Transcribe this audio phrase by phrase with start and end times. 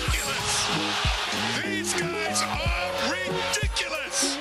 [0.00, 0.68] ridiculous.
[1.64, 4.38] These guys are ridiculous.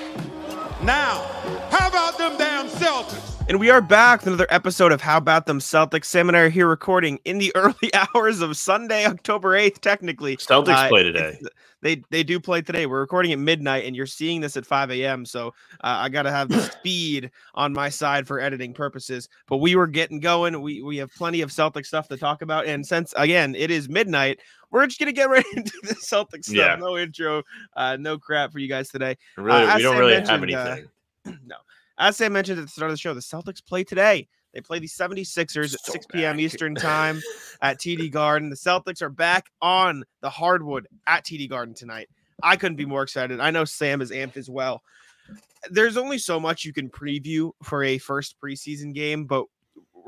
[0.84, 1.24] Now,
[1.72, 3.36] how about them damn Celtics?
[3.50, 6.06] And we are back with another episode of How About Them Celtics.
[6.06, 10.38] Sam and I are here recording in the early hours of Sunday, October 8th, technically.
[10.38, 11.40] Celtics Uh, play today.
[11.82, 12.86] They they do play today.
[12.86, 15.26] We're recording at midnight, and you're seeing this at 5 a.m.
[15.26, 15.48] So
[15.82, 19.30] uh, I got to have the speed on my side for editing purposes.
[19.48, 20.62] But we were getting going.
[20.62, 22.66] We we have plenty of Celtic stuff to talk about.
[22.66, 24.40] And since again it is midnight,
[24.72, 26.56] we're just gonna get right into the Celtics stuff.
[26.56, 26.76] Yeah.
[26.76, 27.44] No intro,
[27.76, 29.18] uh, no crap for you guys today.
[29.38, 30.90] Really, as we don't really have uh, anything.
[31.46, 31.56] no.
[31.98, 34.28] As Sam mentioned at the start of the show, the Celtics play today.
[34.54, 36.38] They play the 76ers at 6 p.m.
[36.38, 36.42] back.
[36.42, 37.22] Eastern time
[37.62, 38.50] at TD Garden.
[38.50, 42.10] The Celtics are back on the hardwood at TD Garden tonight.
[42.42, 43.40] I couldn't be more excited.
[43.40, 44.82] I know Sam is amped as well.
[45.70, 49.46] There's only so much you can preview for a first preseason game, but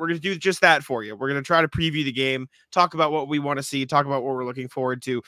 [0.02, 1.16] we're going to do just that for you.
[1.16, 3.86] We're going to try to preview the game, talk about what we want to see,
[3.86, 5.22] talk about what we're looking forward to.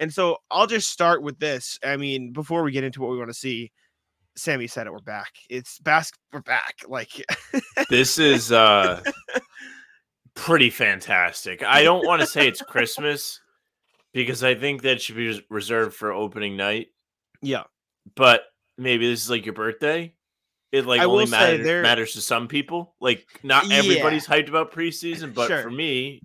[0.00, 1.78] And so I'll just start with this.
[1.84, 3.70] I mean, before we get into what we want to see,
[4.34, 4.94] Sammy said it.
[4.94, 5.28] We're back.
[5.50, 6.76] It's bas- We're back.
[6.88, 7.22] Like
[7.90, 9.02] This is uh
[10.34, 11.62] pretty fantastic.
[11.62, 13.42] I don't want to say it's Christmas
[14.14, 16.88] because I think that should be reserved for opening night,
[17.42, 17.64] yeah,
[18.16, 18.44] but
[18.78, 20.14] maybe this is like your birthday.
[20.74, 22.94] It like I only will say matter, there- matters to some people.
[23.00, 23.76] Like not Yeah.
[23.76, 25.62] everybody's hyped about preseason, but Sure.
[25.62, 26.20] for me,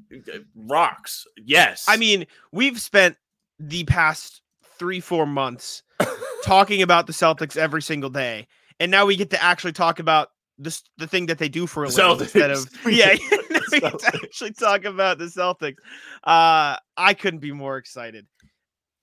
[0.56, 1.26] rocks.
[1.46, 1.86] Yes.
[1.88, 3.16] I mean, we've spent
[3.60, 4.42] the past
[4.80, 5.84] three, four months
[6.44, 8.48] talking about the Celtics every single day,
[8.80, 11.84] and now we get to actually talk about this the thing that they do for
[11.84, 13.16] a living instead of yeah.
[13.72, 15.78] We get to actually talk about the Celtics.
[16.24, 18.26] Uh, I couldn't be more excited.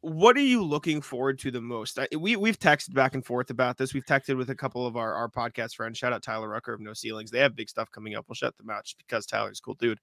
[0.06, 1.98] What are you looking forward to the most?
[1.98, 3.92] I, we we've texted back and forth about this.
[3.92, 5.98] We've texted with a couple of our, our podcast friends.
[5.98, 7.32] Shout out Tyler Rucker of No Ceilings.
[7.32, 8.24] They have big stuff coming up.
[8.28, 9.98] We'll shut them out just because Tyler's cool dude.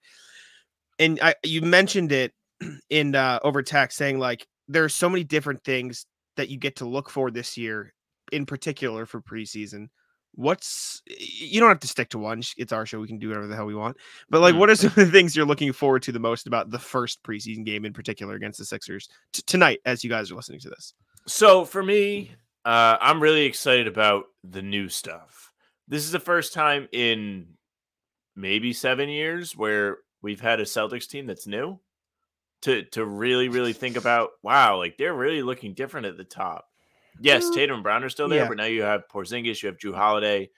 [1.00, 2.34] And I you mentioned it
[2.90, 6.86] in uh, over text saying like there's so many different things that you get to
[6.86, 7.94] look for this year,
[8.34, 9.88] in particular for preseason.
[10.36, 12.42] What's you don't have to stick to one.
[12.58, 13.00] It's our show.
[13.00, 13.98] We can do whatever the hell we want.
[14.30, 14.60] But like, Mm.
[14.60, 17.22] what are some of the things you're looking forward to the most about the first
[17.24, 20.70] preseason game in particular against the Sixers t- tonight as you guys are listening to
[20.70, 20.94] this?
[21.28, 22.32] So for me,
[22.66, 25.52] uh, I'm really excited about the new stuff.
[25.88, 27.48] This is the first time in
[28.36, 31.80] maybe seven years where we've had a Celtics team that's new.
[32.64, 36.66] To to really really think about, wow, like they're really looking different at the top.
[37.20, 38.48] Yes, Tatum and Brown are still there, yeah.
[38.48, 40.50] but now you have Porzingis, you have Jrue Holiday.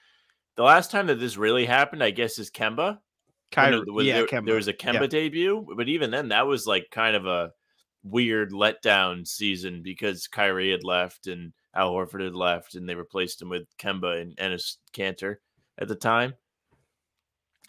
[0.56, 3.00] The last time that this really happened, I guess, is Kemba.
[3.52, 4.46] Kyrie, there- yeah, there, Kemba.
[4.46, 5.08] there was a Kemba Yeah.
[5.08, 7.52] debut, but even then, that was like kind of a
[8.04, 13.42] weird letdown season because Kyrie had left and Al Horford had left, and they replaced
[13.42, 15.38] him with Kemba and Enes Kanter
[15.78, 16.34] at the time.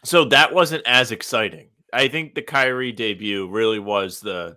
[0.05, 1.71] So that wasn't as exciting.
[1.93, 4.57] I think the Kyrie debut really was the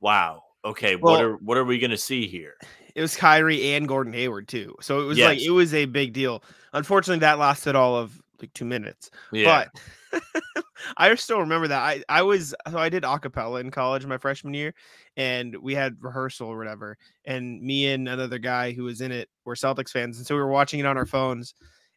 [0.00, 0.43] wow.
[0.64, 2.54] Okay, what are what are we gonna see here?
[2.94, 4.74] It was Kyrie and Gordon Hayward too.
[4.80, 6.42] So it was like it was a big deal.
[6.72, 9.10] Unfortunately, that lasted all of like two minutes.
[9.32, 9.66] Yeah,
[10.12, 10.22] But
[10.96, 11.80] I still remember that.
[11.80, 14.74] I I was so I did acapella in college my freshman year,
[15.16, 16.96] and we had rehearsal or whatever.
[17.24, 20.40] And me and another guy who was in it were Celtics fans, and so we
[20.40, 21.54] were watching it on our phones,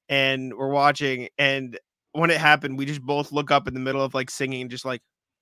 [0.10, 1.30] and we're watching.
[1.38, 1.80] And
[2.12, 4.72] when it happened, we just both look up in the middle of like singing, and
[4.72, 5.02] just like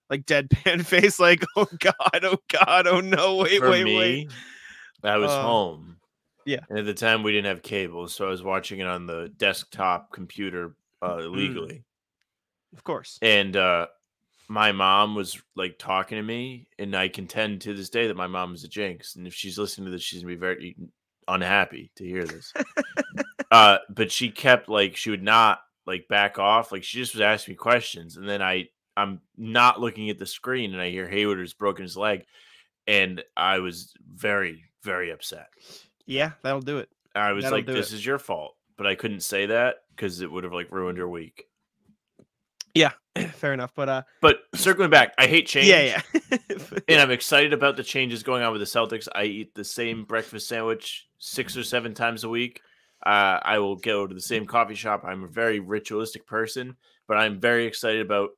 [0.09, 4.31] like deadpan face, like oh god, oh god, oh no, wait, for wait, me, wait.
[5.03, 5.97] I was Uh, home.
[6.45, 6.59] yeah.
[6.69, 9.29] And at the time, we didn't have cable, so I was watching it on the
[9.37, 11.23] desktop computer uh, Mm.
[11.25, 11.83] illegally.
[12.73, 13.17] Of course.
[13.21, 13.87] And uh,
[14.47, 18.27] my mom was like talking to me, and I contend to this day that my
[18.27, 19.15] mom is a jinx.
[19.15, 20.75] And if she's listening to this, she's gonna be very
[21.27, 22.51] unhappy to hear this.
[23.51, 26.71] uh, but she kept like she would not like back off.
[26.71, 30.25] Like she just was asking me questions, and then I I'm not looking at the
[30.25, 32.25] screen, and I hear Hayward has broken his leg,
[32.87, 35.47] and I was very very upset.
[36.05, 36.89] Yeah, that'll do it.
[37.15, 37.95] I was That'll like, "This it.
[37.95, 41.09] is your fault," but I couldn't say that because it would have like ruined her
[41.09, 41.45] week.
[42.73, 42.91] Yeah,
[43.33, 43.71] fair enough.
[43.75, 45.67] But uh, But circling back, I hate change.
[45.67, 46.59] yeah, yeah.
[46.87, 49.07] And I'm excited about the changes going on with the Celtics.
[49.15, 52.61] I eat the same breakfast sandwich six or seven times a week.
[53.05, 55.03] Uh, I will go to the same coffee shop.
[55.05, 56.75] I'm a very ritualistic person,
[57.07, 58.31] but I'm very excited about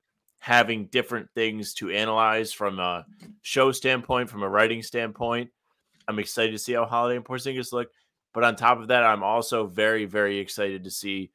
[0.48, 3.06] having different things to analyze from a
[3.42, 5.50] show standpoint, from a writing standpoint.
[6.08, 7.90] I'm excited to see how Holiday and Porzingis look.
[8.34, 11.32] But on top of that, I'm also very, very excited to see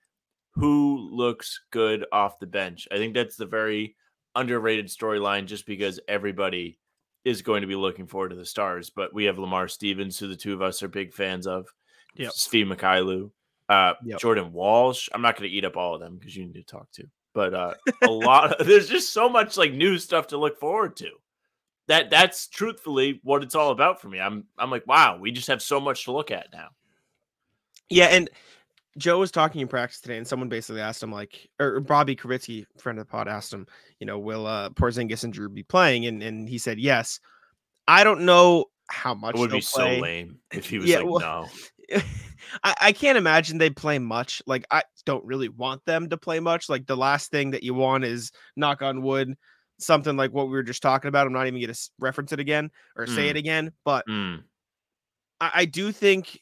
[0.53, 2.89] who looks good off the bench.
[2.91, 3.97] I think that's the very
[4.35, 6.79] underrated storyline just because everybody
[7.27, 8.89] is going to be looking forward to the stars.
[8.89, 11.67] But we have Lamar Stevens, who the two of us are big fans of.
[12.17, 12.31] Yep.
[12.33, 13.31] Svi Mykhailiuk,
[13.69, 14.21] uh, Yep.
[14.21, 15.11] Jordan Walsh.
[15.13, 17.05] I'm not going to eat up all of them because you need to talk to.
[17.35, 18.53] But uh, a lot.
[18.61, 21.11] Of, there's just so much like new stuff to look forward to.
[21.89, 24.21] That that's truthfully what it's all about for me.
[24.21, 26.69] I'm I'm like, wow, we just have so much to look at now.
[27.89, 28.31] Yeah, and
[28.99, 32.67] Joe was talking in practice today, and someone basically asked him, like, or Bobby Krivitsky,
[32.79, 33.67] friend of the pod, asked him,
[33.99, 36.07] you know, will uh, Porzingis and Jrue be playing?
[36.07, 37.21] And and he said yes.
[37.89, 41.07] I don't know how much It would be so lame if he was Yeah, like,
[41.07, 41.49] well- no.
[42.65, 44.43] I, I can't imagine they play much.
[44.47, 46.69] Like I don't really want them to play much.
[46.69, 49.35] Like the last thing that you want is knock on wood,
[49.79, 51.27] something like what we were just talking about.
[51.27, 53.31] I'm not even gonna reference it again or say Mm.
[53.31, 54.45] it again, but Mm,
[55.41, 56.41] I, I do think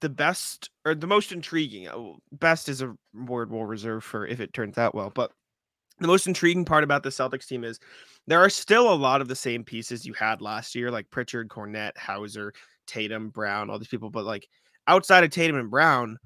[0.00, 4.38] the best or the most intriguing uh, best is a word we'll reserve for if
[4.38, 5.32] it turns out well but
[5.98, 7.80] the most intriguing part about the celtics team is
[8.26, 11.48] there are still a lot of the same pieces you had last year like pritchard
[11.48, 12.52] Kornet hauser
[12.86, 14.46] tatum brown all these people but like
[14.88, 16.18] outside of tatum and brown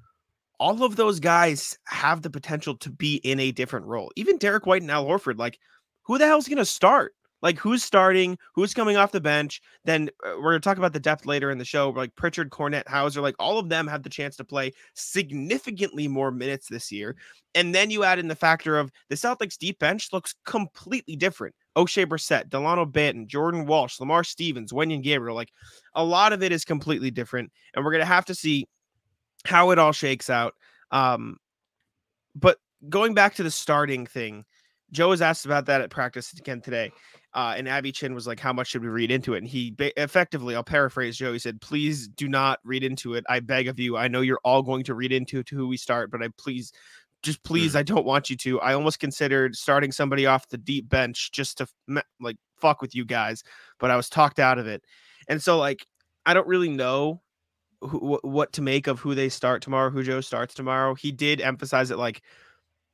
[0.59, 4.11] all of those guys have the potential to be in a different role.
[4.15, 5.59] Even derek white and al horford like
[6.03, 7.13] who the hell's going to start
[7.43, 9.61] like who's starting, who's coming off the bench.
[9.83, 11.89] Then uh, we're gonna talk about the depth later in the show.
[11.89, 16.31] Like Pritchard, Kornet, Hauser, like all of them have the chance to play significantly more
[16.31, 17.17] minutes this year.
[17.53, 21.53] And then you add in the factor of the Celtics deep bench looks completely different.
[21.75, 25.35] Oshae Brissett, Delano Banton, Jordan Walsh, Lamar Stevens, Wenyen Gabriel.
[25.35, 25.51] Like
[25.93, 27.51] a lot of it is completely different.
[27.75, 28.65] And we're gonna have to see
[29.45, 30.53] how it all shakes out.
[30.91, 31.37] Um,
[32.35, 32.57] but
[32.87, 34.45] going back to the starting thing,
[34.93, 36.91] Joe was asked about that at practice again today.
[37.33, 39.71] Uh, and Abby Chin was like, "How much should we read into it?" And he
[39.71, 41.33] ba- effectively, I'll paraphrase Joe.
[41.33, 43.25] He said, "Please do not read into it.
[43.27, 43.97] I beg of you.
[43.97, 46.71] I know you're all going to read into to who we start, but I please,
[47.23, 48.61] just please, I don't want you to.
[48.61, 51.67] I almost considered starting somebody off the deep bench just to
[52.19, 53.43] like fuck with you guys,
[53.79, 54.83] but I was talked out of it.
[55.27, 55.87] And so, like,
[56.27, 57.21] I don't really know
[57.81, 60.93] who, wh- what to make of who they start tomorrow, who Joe starts tomorrow.
[60.93, 62.21] He did emphasize it like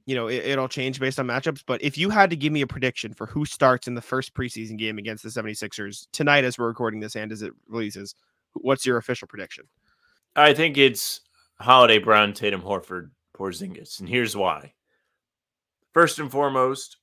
[0.05, 1.63] you know, it, it'll change based on matchups.
[1.65, 4.33] But if you had to give me a prediction for who starts in the first
[4.33, 8.15] preseason game against the 76ers tonight, as we're recording this and as it releases,
[8.53, 9.65] what's your official prediction?
[10.35, 11.21] I think it's
[11.59, 14.73] Holiday, Brown, Tatum, Horford, Porzingis, and here's why.
[15.93, 16.97] First and foremost,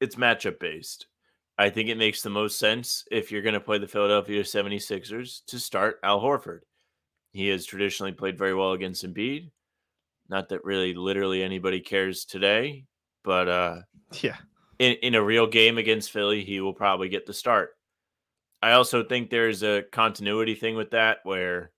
[0.00, 1.06] it's matchup based.
[1.58, 5.44] I think it makes the most sense if you're going to play the Philadelphia 76ers
[5.46, 6.60] to start Al Horford.
[7.32, 9.50] He has traditionally played very well against Embiid.
[10.28, 12.84] Not that really literally anybody cares today,
[13.24, 13.76] but uh
[14.22, 14.36] Yeah.
[14.78, 17.70] in, in a real game against Philly, he will probably get the start.
[18.62, 21.70] I also think there's a continuity thing with that where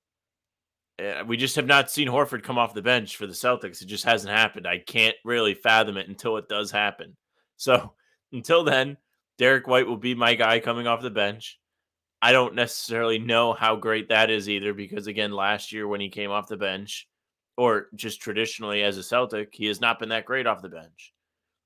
[1.02, 3.82] uh, we just have not seen Horford come off the bench for the Celtics.
[3.82, 4.66] It just hasn't happened.
[4.66, 7.16] I can't really fathom it until it does happen.
[7.56, 7.92] So
[8.32, 8.96] until then,
[9.38, 11.58] Derek White will be my guy coming off the bench.
[12.20, 16.08] I don't necessarily know how great that is either because, again, last year when he
[16.08, 17.06] came off the bench,
[17.58, 21.12] or just traditionally as a Celtic, he has not been that great off the bench.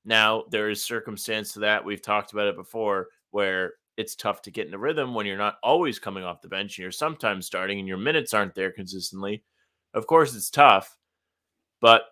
[0.07, 1.85] Now, there is circumstance to that.
[1.85, 5.37] We've talked about it before where it's tough to get in a rhythm when you're
[5.37, 8.73] not always coming off the bench and you're sometimes starting and your minutes aren't there
[8.73, 9.45] consistently.
[9.93, 10.97] Of course, it's tough,
[11.83, 12.05] but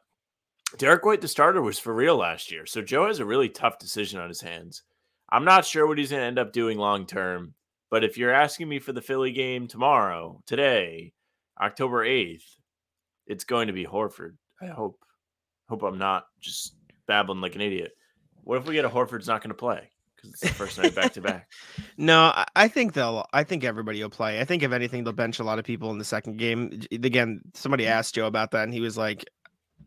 [0.76, 2.66] Derek White, the starter, was for real last year.
[2.66, 4.82] So Joe has a really tough decision on his hands.
[5.30, 7.54] I'm not sure what he's going to end up doing long term,
[7.90, 11.14] but if you're asking me for the Philly game tomorrow, today,
[11.58, 12.44] October 8th,
[13.30, 14.34] it's going to be Horford.
[14.60, 14.98] I hope.
[15.68, 16.74] Hope I'm not just
[17.06, 17.92] babbling like an idiot.
[18.42, 20.94] What if we get a Horford's not going to play because it's the first night
[20.96, 21.48] back to back?
[21.96, 23.24] No, I- think they'll.
[23.32, 24.40] I think everybody will play.
[24.40, 26.80] I think if anything, they'll bench a lot of people in the second game.
[26.90, 29.24] Again, somebody asked Joe about that, and he was like,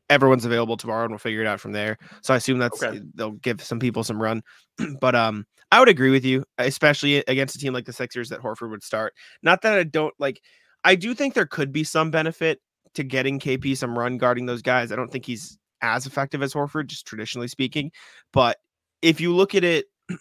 [0.09, 3.01] "Everyone's available tomorrow, and we'll figure it out from there." So I assume that's Okay.
[3.15, 4.41] they'll give some people some run.
[5.01, 8.41] but um, I would agree with you, especially against a team like the Sixers that
[8.41, 9.13] Horford would start.
[9.41, 10.39] Not that I don't like.
[10.85, 12.61] I do think there could be some benefit
[12.95, 14.91] to getting KP some run guarding those guys.
[14.91, 17.91] I don't think he's as effective as Horford, just traditionally speaking.
[18.31, 18.57] But
[19.01, 19.85] if you look at it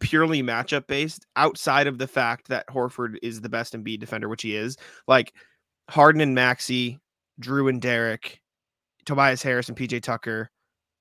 [0.00, 4.28] purely matchup based, outside of the fact that Horford is the best and Embiid defender,
[4.28, 5.32] which he is, like
[5.88, 6.98] Harden and Maxey,
[7.40, 8.40] Jrue and Derek,
[9.06, 10.50] Tobias Harris and PJ Tucker,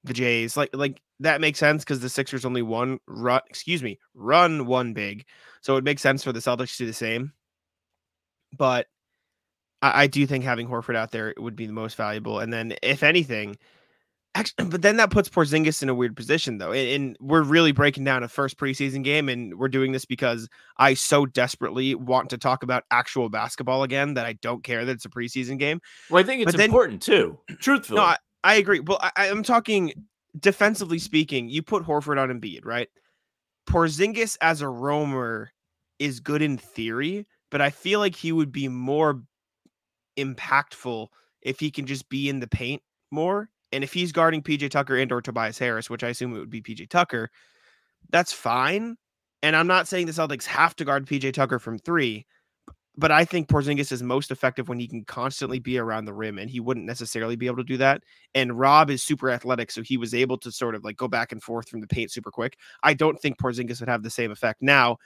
[0.03, 3.99] the Jays, like like that makes sense because the Sixers only one run, excuse me,
[4.13, 5.25] run one big,
[5.61, 7.33] so it makes sense for the Celtics to do the same.
[8.57, 8.87] But
[9.81, 12.75] I, I do think having Horford out there would be the most valuable, and then
[12.81, 13.57] if anything.
[14.35, 16.71] Actually, but then that puts Porzingis in a weird position, though.
[16.71, 20.47] And, and we're really breaking down a first preseason game, and we're doing this because
[20.77, 24.91] I so desperately want to talk about actual basketball again that I don't care that
[24.91, 25.79] it's a preseason game.
[26.09, 27.39] Well, I think it's But then- important too.
[27.59, 28.79] Truthfully, No, I, I agree.
[28.79, 29.93] Well, I, I'm talking
[30.39, 31.49] defensively speaking.
[31.49, 32.89] You put Horford on Embiid, right?
[33.67, 35.51] Porzingis as a roamer
[35.99, 39.21] is good in theory, but I feel like he would be more
[40.17, 41.07] impactful
[41.41, 42.81] if he can just be in the paint
[43.11, 43.49] more.
[43.71, 46.49] And if he's guarding PJ Tucker and or Tobias Harris, which I assume it would
[46.49, 47.29] be PJ Tucker,
[48.09, 48.97] that's fine.
[49.43, 52.25] And I'm not saying the Celtics have to guard PJ Tucker from three,
[52.97, 56.39] but I think Porzingis is most effective when he can constantly be around the rim,
[56.39, 58.01] and he wouldn't necessarily be able to do that.
[58.33, 61.31] And Rob is super athletic, so he was able to sort of like go back
[61.31, 62.57] and forth from the paint super quick.
[62.81, 64.63] I don't think Porzingis would have the same effect.
[64.63, 64.97] Now,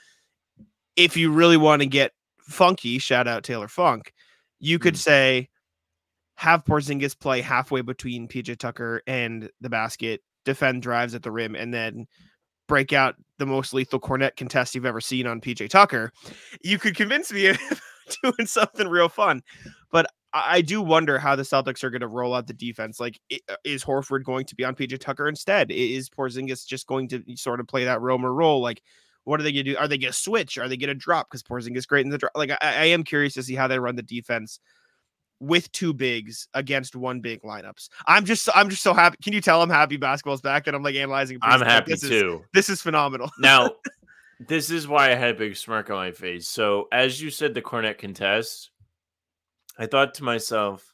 [0.96, 4.14] if you really want to get funky, shout out Taylor Funk,
[4.62, 4.98] you could Mm.
[4.98, 5.48] say
[6.36, 11.54] have Porzingis play halfway between PJ Tucker and the basket, defend drives at the rim,
[11.54, 12.06] and then
[12.68, 16.10] break out the most lethal Kornet contest you've ever seen on PJ Tucker.
[16.62, 17.58] You could convince me of
[18.22, 19.42] doing something real fun.
[19.90, 22.98] But I do wonder how the Celtics are going to roll out the defense.
[22.98, 25.70] Like, uh, is Horford going to be on PJ Tucker instead?
[25.70, 28.62] Is Porzingis just going to sort of play that roamer role?
[28.62, 28.82] Like,
[29.24, 29.76] what are they going to do?
[29.78, 30.58] Are they going to switch?
[30.58, 31.28] Are they going to drop?
[31.30, 32.32] Because Porzingis is great in the drop.
[32.34, 34.58] Like, I, I am curious to see how they run the defense
[35.40, 37.88] with two bigs against one big lineups.
[38.06, 39.16] I'm just, I'm just so happy.
[39.22, 40.66] Can you tell I'm happy basketball's back?
[40.66, 41.38] and I'm like analyzing.
[41.42, 41.60] I'm?
[41.60, 42.44] Like, happy this is- too.
[42.52, 43.30] this is phenomenal.
[43.38, 43.70] Now,
[44.48, 46.48] this is why I had a big smirk on my face.
[46.48, 48.70] So, as you said, the Kornet contest,
[49.78, 50.91] I thought to myself,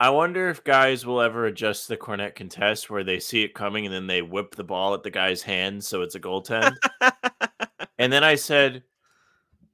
[0.00, 3.86] I wonder if guys will ever adjust the Kornet contest where they see it coming
[3.86, 6.74] and then they whip the ball at the guy's hand so it's a goaltend.
[7.98, 8.82] and then I said,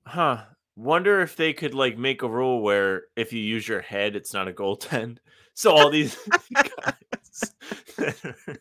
[0.04, 0.42] huh,
[0.76, 4.34] wonder if they could like make a rule where if you use your head, it's
[4.34, 5.18] not a goaltend.
[5.52, 6.16] So all these
[6.54, 7.52] guys
[7.98, 8.56] that are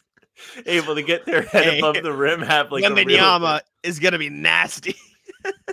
[0.65, 3.99] able to get their head Hey, above the rim have like a real- Wembanyama is
[3.99, 4.95] gonna be nasty.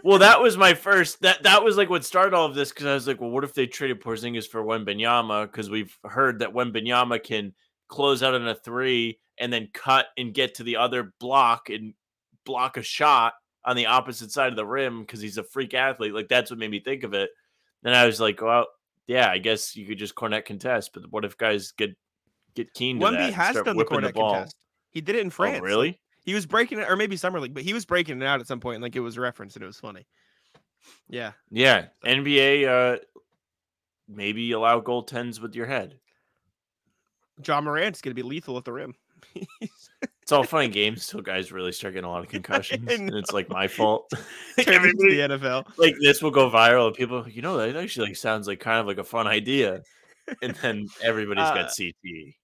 [0.05, 1.21] Well, that was my first.
[1.23, 3.45] That that was like what started all of this because I was like, well, what
[3.45, 5.51] if they traded Porzingis for Wembanyama?
[5.51, 7.53] Because we've heard that Wembanyama can
[7.89, 11.95] close out on a three and then cut and get to the other block and
[12.45, 16.15] block a shot on the opposite side of the rim because he's a freak athlete.
[16.15, 17.31] Like that's what made me think of it.
[17.83, 18.67] Then I was like, well,
[19.07, 21.97] yeah, I guess you could just Kornet contest, but what if guys get
[22.55, 23.13] get keen to that?
[23.13, 24.35] Wemby and has done the Kornet ball?
[24.35, 24.57] contest.
[24.91, 25.59] He did it in oh, France.
[25.61, 26.01] Oh, really?
[26.27, 28.47] He was breaking it, or maybe summer league, but he was breaking it out at
[28.47, 30.07] some point, and like it was referenced, and it was funny.
[31.09, 32.67] Yeah, Yeah, NBA.
[32.67, 32.99] Uh,
[34.09, 35.99] maybe allow goaltends with your head.
[37.45, 38.95] Ja Morant's gonna be lethal at the rim.
[40.23, 43.15] It's all fun and games until guys really start getting a lot of concussions, and
[43.15, 44.11] it's like my fault.
[44.59, 45.79] Like, the NFL.
[45.79, 48.81] like this will go viral, and people, you know, that actually like sounds like kind
[48.81, 49.83] of like a fun idea,
[50.43, 51.69] and then everybody's Uh, got.
[51.71, 52.35] CTE.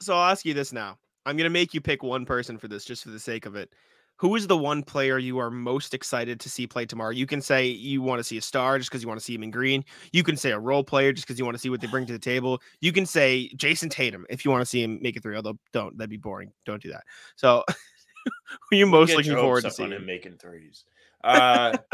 [0.00, 0.96] So I'll ask you this now.
[1.28, 3.72] I'm gonna make you pick one person for this, just for the sake of it.
[4.16, 7.10] Who is the one player you are most excited to see play tomorrow?
[7.10, 9.34] You can say you want to see a star just because you want to see
[9.34, 9.84] him in green.
[10.10, 12.06] You can say a role player just because you want to see what they bring
[12.06, 12.60] to the table.
[12.80, 15.58] You can say Jayson Tatum if you want to see him make it three, Although
[15.72, 16.50] don't, that'd be boring.
[16.64, 17.04] Don't do that.
[17.36, 17.62] So,
[18.24, 18.32] who
[18.72, 19.92] are you most looking forward to seeing?
[19.92, 20.84] him making threes.
[21.22, 21.76] Uh,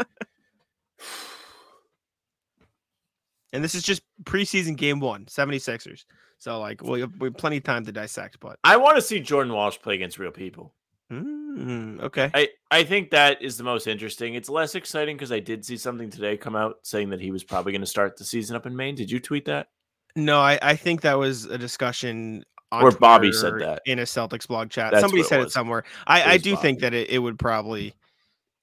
[3.55, 6.03] And this is just preseason game one, 76ers.
[6.37, 9.01] So like we have, we have plenty of time to dissect, but I want to
[9.01, 10.73] see Jordan Walsh play against real people.
[11.11, 12.31] Mm, okay.
[12.33, 14.33] I, I think that is the most interesting.
[14.35, 17.43] It's less exciting because I did see something today come out saying that he was
[17.43, 18.95] probably going to start the season up in Maine.
[18.95, 19.67] Did you tweet that?
[20.15, 23.81] No, I, I think that was a discussion on Or Bobby said that.
[23.85, 24.91] in a Celtics blog chat.
[24.91, 25.79] That's Somebody it said it somewhere.
[25.79, 27.93] It I, I was do think that it, it would probably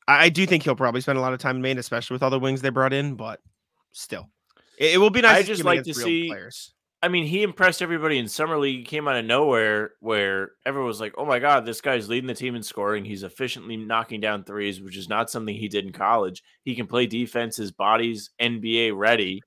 [0.09, 2.23] I, I do think he'll probably spend a lot of time in Maine, especially with
[2.23, 3.41] all the wings they brought in, but
[3.93, 4.29] still.
[4.79, 6.75] It, it will be nice I to just like to see- players.
[7.05, 8.79] I mean, he impressed everybody in summer league.
[8.79, 12.29] He came out of nowhere where everyone was like, "Oh my god, this guy's leading
[12.29, 13.05] the team in scoring.
[13.05, 16.45] He's efficiently knocking down threes, which is not something he did in college.
[16.65, 17.57] He can play defense.
[17.57, 19.43] His body's NBA ready.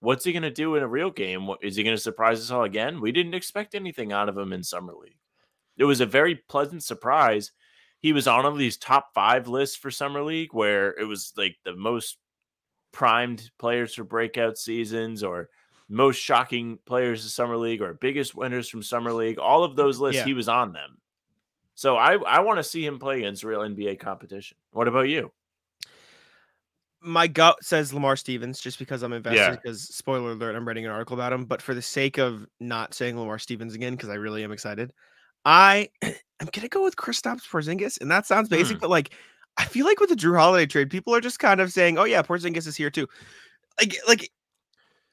[0.00, 1.48] What's he going to do in a real game?
[1.62, 3.00] Is he going to surprise us all again?
[3.00, 5.16] We didn't expect anything out of him in summer league.
[5.78, 7.52] It was a very pleasant surprise.
[8.00, 11.56] He was on of these top five lists for summer league, where it was like
[11.64, 12.18] the most
[12.92, 15.48] primed players for breakout seasons or
[15.88, 19.98] most shocking players of summer league or biggest winners from summer league all of those
[20.00, 20.24] lists Yeah.
[20.24, 20.98] he was on them
[21.74, 25.30] so i i want to see him play against real nba competition what about you
[27.02, 29.38] My gut says Lamar Stevens just because I'm invested.
[29.38, 29.50] Yeah.
[29.50, 31.44] Because spoiler alert, I'm writing an article about him.
[31.44, 34.90] But for the sake of not saying Lamar Stevens again, because I really am excited,
[35.44, 38.80] I am gonna go with Kristaps Porzingis, and that sounds basic, Hmm.
[38.80, 39.10] but like
[39.58, 42.04] I feel like with the Jrue Holiday trade, people are just kind of saying, "Oh
[42.04, 43.06] yeah, Porzingis is here too."
[43.78, 44.30] Like, like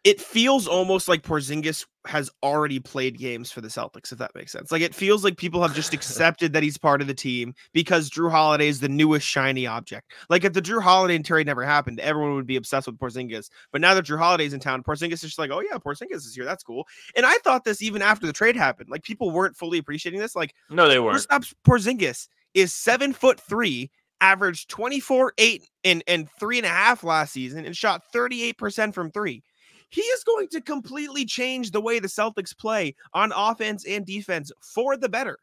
[0.03, 4.51] it feels almost like Porzingis has already played games for the Celtics, if that makes
[4.51, 4.71] sense.
[4.71, 8.09] Like it feels like people have just accepted that he's part of the team because
[8.09, 10.11] Jrue Holiday is the newest shiny object.
[10.27, 13.49] Like if the Jrue Holiday and Terry never happened, everyone would be obsessed with Porzingis.
[13.71, 16.33] But now that Jrue Holiday's in town, Porzingis is just like, oh yeah, Porzingis is
[16.33, 16.45] here.
[16.45, 16.87] That's cool.
[17.15, 18.89] And I thought this even after the trade happened.
[18.89, 20.35] Like people weren't fully appreciating this.
[20.35, 21.27] Like No, they weren't.
[21.67, 27.33] Porzingis is seven foot three, averaged 24, eight, and, and three and a half last
[27.33, 29.43] season, and shot 38% from three.
[29.91, 34.51] He is going to completely change the way the Celtics play on offense and defense
[34.61, 35.37] for the better.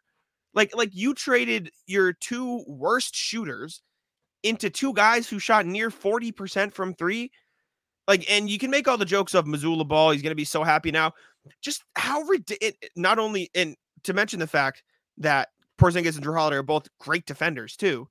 [0.55, 3.83] Like, like you traded your two worst shooters
[4.43, 7.31] into two guys who shot near 40% from three.
[8.07, 10.13] Like, and you can make all the jokes of Mazzulla ball.
[10.13, 11.13] He's going to be so happy now.
[11.61, 12.75] Just how ridiculous.
[12.97, 14.83] Not only, and to mention the fact
[15.19, 18.09] that Porzingis and Jrue Holiday are both great defenders too.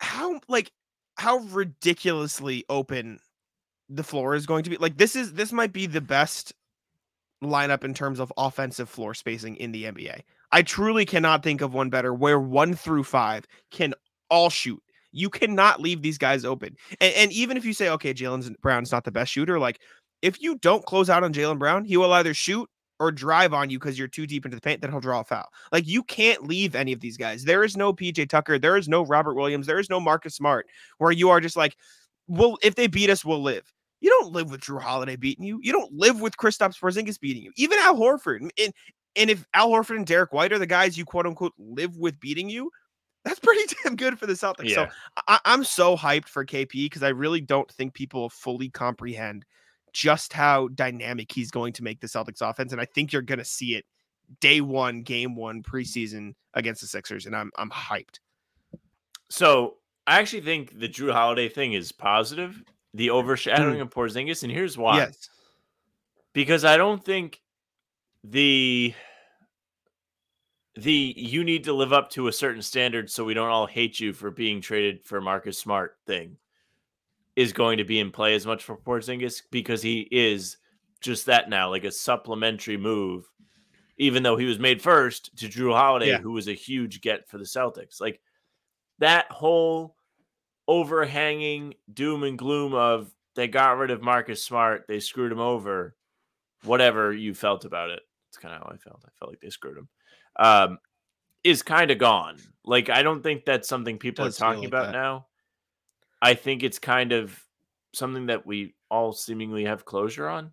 [0.00, 0.72] How like
[1.16, 3.20] how ridiculously open
[3.88, 4.76] the floor is going to be.
[4.76, 6.52] Like this is this might be the best
[7.42, 10.20] lineup in terms of offensive floor spacing in the NBA.
[10.52, 13.94] I truly cannot think of one better where one through five can
[14.30, 14.82] all shoot.
[15.12, 16.76] You cannot leave these guys open.
[17.00, 19.80] And, and even if you say, okay, Jaylen Brown's not the best shooter, like
[20.22, 23.70] if you don't close out on Jaylen Brown, he will either shoot or drive on
[23.70, 25.48] you because you're too deep into the paint, then he'll draw a foul.
[25.72, 27.44] Like you can't leave any of these guys.
[27.44, 30.66] There is no PJ Tucker, there is no Robert Williams, there is no Marcus Smart,
[30.98, 31.76] where you are just like,
[32.26, 33.70] well, if they beat us, we'll live.
[34.00, 35.58] You don't live with Jrue Holiday beating you.
[35.62, 37.52] You don't live with Kristaps Porzingis beating you.
[37.56, 38.40] Even Al Horford.
[38.58, 38.72] And,
[39.16, 42.20] and if Al Horford and Derek White are the guys you quote unquote live with
[42.20, 42.70] beating you,
[43.24, 44.68] that's pretty damn good for the Celtics.
[44.68, 44.74] Yeah.
[44.74, 44.88] So
[45.26, 49.44] I, I'm so hyped for KP because I really don't think people fully comprehend
[49.92, 52.72] just how dynamic he's going to make the Celtics offense.
[52.72, 53.86] And I think you're going to see it
[54.40, 57.26] day one, game one, preseason against the Sixers.
[57.26, 58.18] And I'm I'm hyped.
[59.30, 59.76] So
[60.06, 62.62] I actually think the Jrue Holiday thing is positive,
[62.96, 63.82] the overshadowing mm.
[63.82, 64.98] of Porzingis, and here's why.
[64.98, 65.28] Yes.
[66.32, 67.40] Because I don't think
[68.24, 68.94] the
[70.76, 73.98] the you need to live up to a certain standard so we don't all hate
[73.98, 76.36] you for being traded for Marcus Smart thing
[77.34, 80.56] is going to be in play as much for Porzingis because he is
[81.00, 83.26] just that now, like a supplementary move,
[83.98, 86.18] even though he was made first to Jrue Holiday, Yeah.
[86.18, 88.00] who was a huge get for the Celtics.
[88.00, 88.20] Like
[88.98, 89.95] that whole
[90.68, 95.94] overhanging doom and gloom of they got rid of Marcus Smart, they screwed him over,
[96.64, 98.00] whatever you felt about it.
[98.28, 99.02] It's kind of how I felt.
[99.04, 99.88] I felt like they screwed him.
[100.38, 100.78] Um,
[101.44, 102.38] is kind of gone.
[102.64, 104.92] Like I don't think that's something people are talking like about that.
[104.92, 105.26] now.
[106.20, 107.38] I think it's kind of
[107.92, 110.52] something that we all seemingly have closure on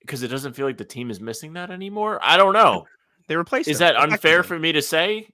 [0.00, 2.18] because it doesn't feel like the team is missing that anymore.
[2.22, 2.86] I don't know.
[3.26, 5.28] They replaced Is him, that unfair for me to say?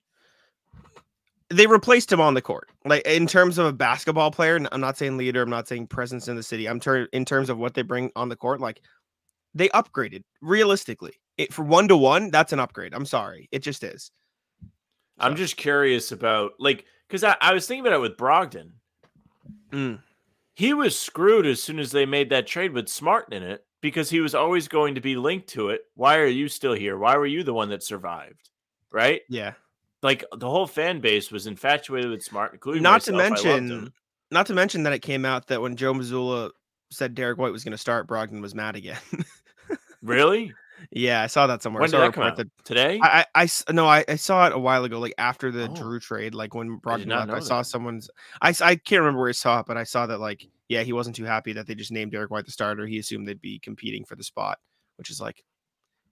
[1.51, 2.71] They replaced him on the court.
[2.85, 6.29] Like in terms of a basketball player, I'm not saying leader, I'm not saying presence
[6.29, 6.69] in the city.
[6.69, 8.61] I'm ter- in terms of what they bring on the court.
[8.61, 8.81] Like
[9.55, 11.13] they upgraded realistically.
[11.37, 12.95] It, for one to one, that's an upgrade.
[12.95, 14.11] I'm sorry, it just is.
[15.19, 18.71] I'm just curious about like because I, I was thinking about it with Brogdon.
[19.71, 20.01] Mm.
[20.55, 24.09] He was screwed as soon as they made that trade with Smart in it because
[24.09, 25.83] he was always going to be linked to it.
[25.95, 26.97] Why are you still here?
[26.97, 28.51] Why were you the one that survived?
[28.93, 29.23] Right?
[29.29, 29.55] Yeah.
[30.05, 33.39] Like the whole fan base was infatuated with Smart, including Not to myself.
[33.39, 33.93] I loved mention,
[34.31, 36.51] not to mention that it came out that when Joe Mazzulla
[36.91, 38.99] said Derek White was going to start, Brogdon was mad again.
[40.03, 40.53] Really?
[40.91, 41.81] yeah, I saw that somewhere.
[41.81, 42.47] When I did a that come out?
[42.65, 43.01] Today?
[43.03, 45.75] I, I, I no, I, I saw it a while ago, like after the Oh.
[45.75, 47.31] Jrue trade, like when I Brogdon left.
[47.31, 47.65] I saw that.
[47.65, 48.11] someone's,
[48.43, 51.17] I can't remember where I saw it, but I saw that like, yeah, he wasn't
[51.17, 52.87] too happy that they just named Derek White the starter.
[52.87, 54.59] He assumed they'd be competing for the spot,
[54.97, 55.43] which is like,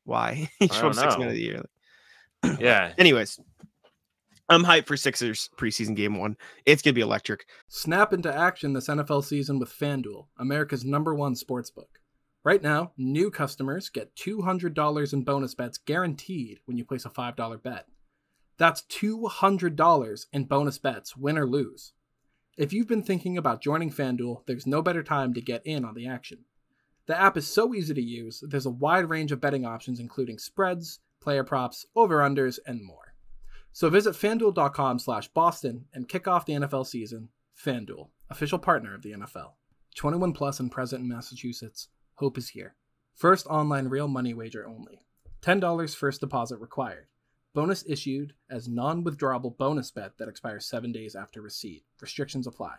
[0.05, 0.48] why?
[0.59, 1.64] he I showed six minutes of the year.
[2.59, 2.94] yeah.
[2.96, 3.38] Anyways,
[4.48, 6.37] I'm hyped for Sixers preseason game one.
[6.66, 7.46] It's gonna be electric.
[7.68, 11.87] Snap into action this NFL season with FanDuel, America's number one sportsbook.
[12.44, 17.62] Right now, new customers get $200 in bonus bets guaranteed when you place a $5
[17.62, 17.87] bet.
[18.59, 21.92] That's $200 in bonus bets, win or lose.
[22.59, 25.94] If you've been thinking about joining FanDuel, there's no better time to get in on
[25.94, 26.44] the action.
[27.07, 30.38] The app is so easy to use, there's a wide range of betting options, including
[30.38, 33.12] spreads, player props, over-unders, and more.
[33.72, 37.30] So visit fanduel.com slash Boston and kick off the NFL season.
[37.58, 39.52] FanDuel, official partner of the NFL.
[39.94, 41.88] 21 plus and present in Massachusetts.
[42.14, 42.74] Hope is here.
[43.14, 45.06] First online real money wager only.
[45.42, 47.06] $10 first deposit required.
[47.54, 51.85] Bonus issued as non withdrawable bonus bet that expires seven days after receipt.
[52.00, 52.76] Restrictions apply.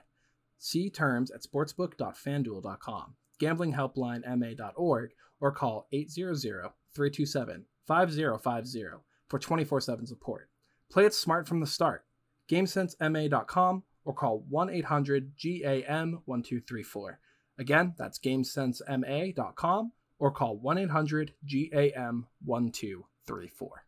[0.57, 8.83] See terms at sportsbook.fanduel.com, gamblinghelplinema.org, or call 800 327 5050
[9.29, 10.49] for 24 7 support.
[10.93, 12.05] Play it smart from the start.
[12.51, 17.19] GameSenseMA.com or call 1 800 GAM 1234.
[17.57, 23.85] Again, that's gamesensema.com or call 1 800 GAM 1234.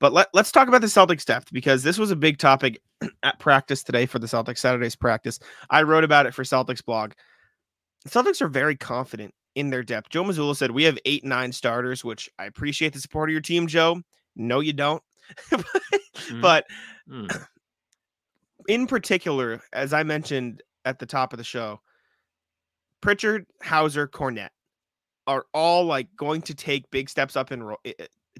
[0.00, 2.80] But let, let's talk about the Celtics depth because this was a big topic
[3.22, 5.38] at practice today for the Celtics, Saturday's practice.
[5.68, 7.12] I wrote about it for Celtics blog.
[8.04, 10.08] The Celtics are very confident in their depth.
[10.08, 13.42] Joe Mazzulla said, We have eight, nine starters, which I appreciate the support of your
[13.42, 14.00] team, Joe.
[14.34, 15.02] No, you don't.
[16.30, 16.40] Mm.
[16.40, 16.66] but
[17.08, 17.46] Mm.
[18.68, 21.80] in particular, as I mentioned at the top of the show,
[23.00, 24.48] Pritchard, Hauser, Kornet
[25.26, 27.78] are all like going to take big steps up in role,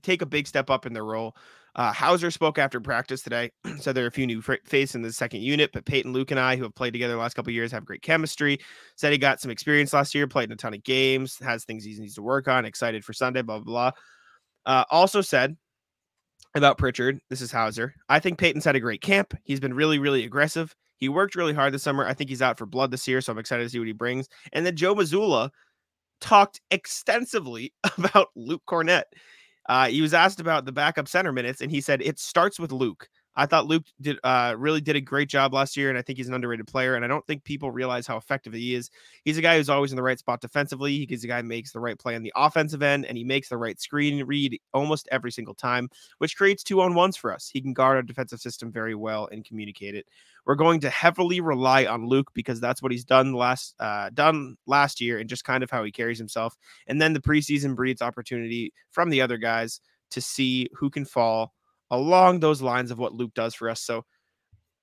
[0.03, 1.37] take a big step up in their role.
[1.75, 5.13] Uh, Hauser spoke after practice today, said there are a few new faces in the
[5.13, 7.55] second unit, but Payton, Luke, and I, who have played together the last couple of
[7.55, 8.59] years, have great chemistry.
[8.97, 11.85] Said he got some experience last year, played in a ton of games, has things
[11.85, 12.65] he needs to work on.
[12.65, 13.91] Excited for Sunday, blah blah blah.
[14.65, 15.55] Uh, also said
[16.57, 17.95] about Pritchard, this is Hauser.
[18.09, 19.35] I think Payton's had a great camp.
[19.45, 20.75] He's been really, really aggressive.
[20.97, 22.07] He worked really hard this summer.
[22.07, 23.93] I think he's out for blood this year, so I'm excited to see what he
[23.93, 24.29] brings.
[24.53, 25.51] And then Joe Mazzulla
[26.21, 29.05] talked extensively about Luke Kornet.
[29.69, 32.73] Uh, he was asked about the backup center minutes, and he said it starts with
[32.73, 33.09] Luke.
[33.37, 36.17] I thought Luke did uh, really did a great job last year, and I think
[36.17, 36.95] he's an underrated player.
[36.95, 38.91] And I don't think people realize how effective he is.
[39.25, 41.07] He's a guy who's always in the right spot defensively.
[41.09, 43.49] He's a guy who makes the right play on the offensive end, and he makes
[43.49, 47.49] the right screen read almost every single time, which creates two on ones for us.
[47.53, 50.07] He can guard our defensive system very well and communicate it.
[50.47, 54.57] We're going to heavily rely on Luke because that's what he's done last uh, done
[54.67, 56.57] last year, and just kind of how he carries himself.
[56.87, 61.53] And then the preseason breeds opportunity from the other guys to see who can fall
[61.91, 63.81] along those lines of what Luke does for us.
[63.83, 64.05] So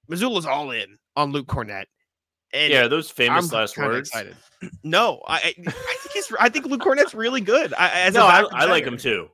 [0.09, 1.85] Mazzulla's all in on Luke Kornet.
[2.53, 4.09] And yeah, those famous I'm last words.
[4.09, 4.35] Excited.
[4.83, 7.73] No, I, I think he's I think Luke Kornet's really good.
[7.73, 9.29] I, as No, I, I like him too.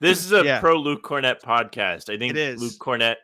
[0.00, 0.60] This is a Yeah.
[0.60, 2.12] pro Luke Kornet podcast.
[2.12, 2.60] I think It is.
[2.60, 3.16] Luke Kornet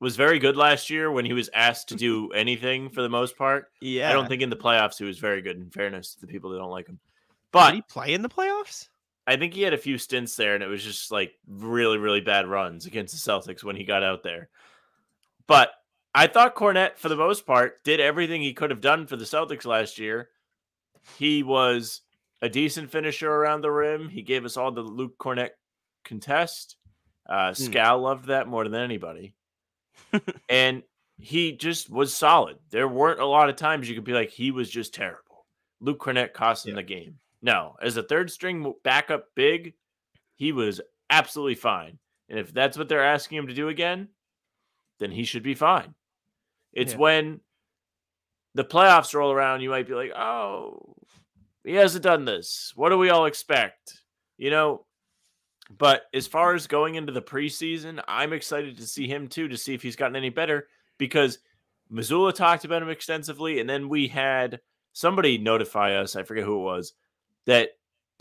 [0.00, 3.38] was very good last year when he was asked to do anything for the most
[3.38, 3.66] part.
[3.80, 5.56] Yeah, I don't think in the playoffs he was very good.
[5.56, 8.28] In fairness to the people that don't like him, Did but he play in the
[8.28, 8.88] playoffs.
[9.28, 12.20] I think he had a few stints there, and it was just like really, really
[12.22, 14.48] bad runs against the Celtics when he got out there.
[15.46, 15.70] But
[16.14, 19.24] I thought Kornet, for the most part, did everything he could have done for the
[19.26, 20.30] Celtics last year.
[21.18, 22.00] He was
[22.40, 24.08] a decent finisher around the rim.
[24.08, 25.50] He gave us all the Luke Kornet
[26.04, 26.76] contest.
[27.28, 29.34] Uh, Scal loved that more than anybody.
[30.48, 30.82] and
[31.18, 32.56] he just was solid.
[32.70, 35.46] There weren't a lot of times you could be like, he was just terrible.
[35.80, 36.76] Luke Kornet cost him Yeah.
[36.76, 37.18] the game.
[37.42, 39.74] No, as a third string backup big,
[40.36, 41.98] he was absolutely fine.
[42.28, 44.08] And if that's what they're asking him to do again,
[44.98, 45.94] then he should be fine.
[46.72, 46.98] It's Yeah.
[46.98, 47.40] when
[48.54, 50.96] the playoffs roll around, you might be like, oh,
[51.64, 52.72] he hasn't done this.
[52.74, 54.02] What do we all expect?
[54.36, 54.86] You know,
[55.70, 59.56] but as far as going into the preseason, I'm excited to see him too, to
[59.56, 61.38] see if he's gotten any better because
[61.92, 63.60] Mazzulla talked about him extensively.
[63.60, 64.60] And then we had
[64.92, 66.94] somebody notify us, I forget who it was,
[67.48, 67.70] that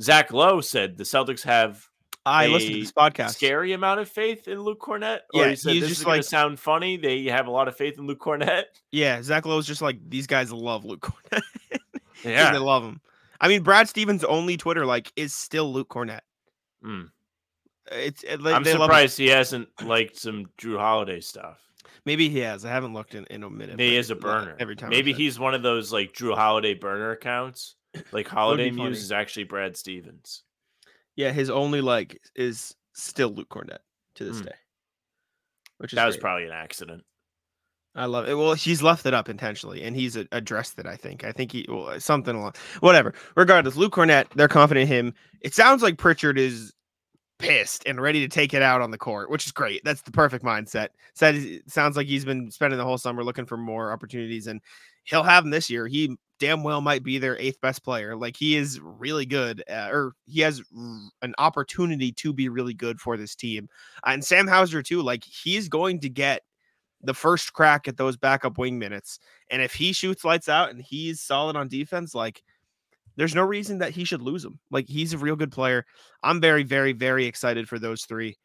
[0.02, 1.88] Zach Lowe said the Celtics have
[2.26, 3.30] I listened to a this podcast.
[3.36, 5.20] scary amount of faith in Luke Kornet.
[5.34, 6.98] Or Yeah, he said he's this just is like- sound funny.
[6.98, 8.64] They have a lot of faith in Luke Kornet.
[8.92, 11.42] Yeah, Zach Lowe's just like these guys love Luke Kornet.
[12.24, 13.00] 'Cause they love him.
[13.40, 16.22] I mean, Brad Stevens' only Twitter like is still Luke Kornet.
[16.84, 17.10] Mm.
[17.92, 21.62] It's it, they, I'm surprised he hasn't liked some Jrue Holiday stuff.
[22.06, 22.66] Maybe he has.
[22.66, 23.78] I haven't looked in, in a minute.
[23.78, 24.58] Maybe but as a burner.
[24.60, 24.90] every time.
[24.90, 27.76] Maybe he's one of those like Jrue Holiday burner accounts.
[28.12, 28.70] Like Holiday.
[28.72, 30.44] Muse is actually Brad Stevens.
[31.16, 31.32] yeah.
[31.32, 33.80] His only like is still Luke Kornet
[34.16, 34.46] to this Hmm.
[34.46, 34.56] day,
[35.78, 36.22] which is That was great.
[36.22, 37.04] probably an accident.
[37.96, 38.36] I love it.
[38.36, 40.86] Well, he's left it up intentionally, and he's addressed it.
[40.86, 41.24] I think.
[41.24, 43.14] I think he well something along whatever.
[43.36, 45.14] Regardless, Luke Kornet, they're confident in him.
[45.42, 46.74] It sounds like Pritchard is
[47.40, 49.84] pissed and ready to take it out on the court, which is great.
[49.84, 50.90] That's the perfect mindset.
[51.16, 54.62] Said sounds like he's been spending the whole summer looking for more opportunities, and
[55.08, 55.88] he'll have them this year.
[55.88, 58.16] He damn well might be their eighth best player.
[58.16, 60.62] Like he is really good, uh, or he has
[61.22, 63.68] an opportunity to be really good for this team.
[64.06, 65.02] and Sam Hauser too.
[65.02, 66.44] Like he's going to get
[67.02, 69.20] the first crack at those backup wing minutes.
[69.50, 72.44] And if he shoots lights out and he's solid on defense, like
[73.16, 74.60] there's no reason that he should lose him.
[74.72, 75.86] Like he's a real good player.
[76.22, 78.38] I'm very, very, very excited for those three.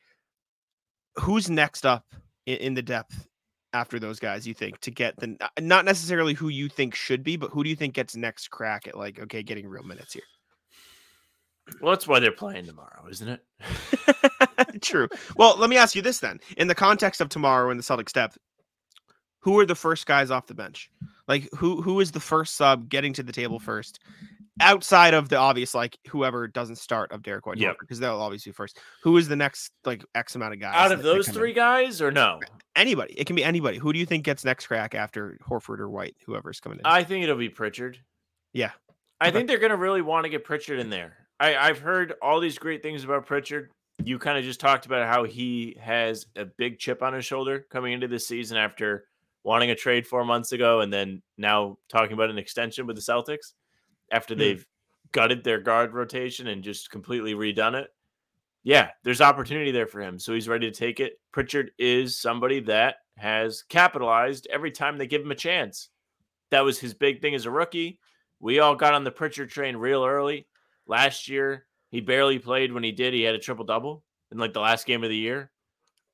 [1.17, 2.07] Who's next up
[2.47, 3.27] in, in the depth
[3.73, 7.23] after those guys, you think, to get the uh, not necessarily who you think should
[7.23, 10.13] be, but who do you think gets next crack at like, okay, getting real minutes
[10.13, 10.23] here?
[11.81, 13.45] Well, that's why they're playing tomorrow, isn't it?
[14.83, 15.09] True.
[15.37, 16.41] Well, let me ask you this then.
[16.57, 18.37] In the context of tomorrow and the Celtics depth,
[19.41, 20.91] who are the first guys off the bench?
[21.29, 24.01] Like who who is the first sub getting to the table first?
[24.61, 27.77] Outside of the obvious, like whoever doesn't start of Derek White, Yep.
[27.81, 28.79] because they'll always be first.
[29.03, 30.75] Who is the next like X amount of guys?
[30.77, 32.39] Out of those three guys, or no?
[32.77, 33.15] anybody.
[33.15, 33.79] It can be anybody.
[33.79, 36.83] Who do you think gets next crack after Horford or White, whoever's coming in?
[36.87, 37.99] I think it'll be Pritchard.
[38.53, 38.73] Yeah.
[39.21, 39.39] I Okay.
[39.39, 41.17] think they're going to really want to get Pritchard in there.
[41.41, 43.71] I, I've heard all these great things about Pritchard.
[44.05, 47.67] You kind of just talked about how he has a big chip on his shoulder
[47.71, 49.07] coming into this season after
[49.45, 53.03] wanting a trade four months ago and then now talking about an extension with the
[53.03, 53.53] Celtics
[54.13, 54.41] after Hmm.
[54.41, 54.67] they've
[55.11, 57.93] gutted their guard rotation and just completely redone it.
[58.63, 60.19] Yeah, there's opportunity there for him.
[60.21, 61.21] So he's ready to take it.
[61.33, 65.89] Pritchard is somebody that has capitalized every time they give him a chance.
[66.51, 67.99] That was his big thing as a rookie.
[68.39, 70.47] We all got on the Pritchard train real early.
[70.87, 72.73] Last year, he barely played.
[72.73, 75.17] When he did, he had a triple double in like the last game of the
[75.17, 75.51] year.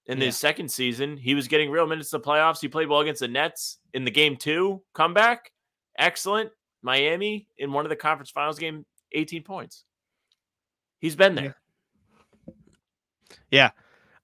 [0.06, 0.26] In Yeah.
[0.26, 2.60] his second season, he was getting real minutes in the playoffs.
[2.60, 5.52] He played well against the Nets in the game two comeback.
[5.98, 6.50] Excellent.
[6.88, 9.84] Miami in one of the conference finals game, 18 points.
[11.00, 11.54] He's been there.
[13.50, 13.72] Yeah.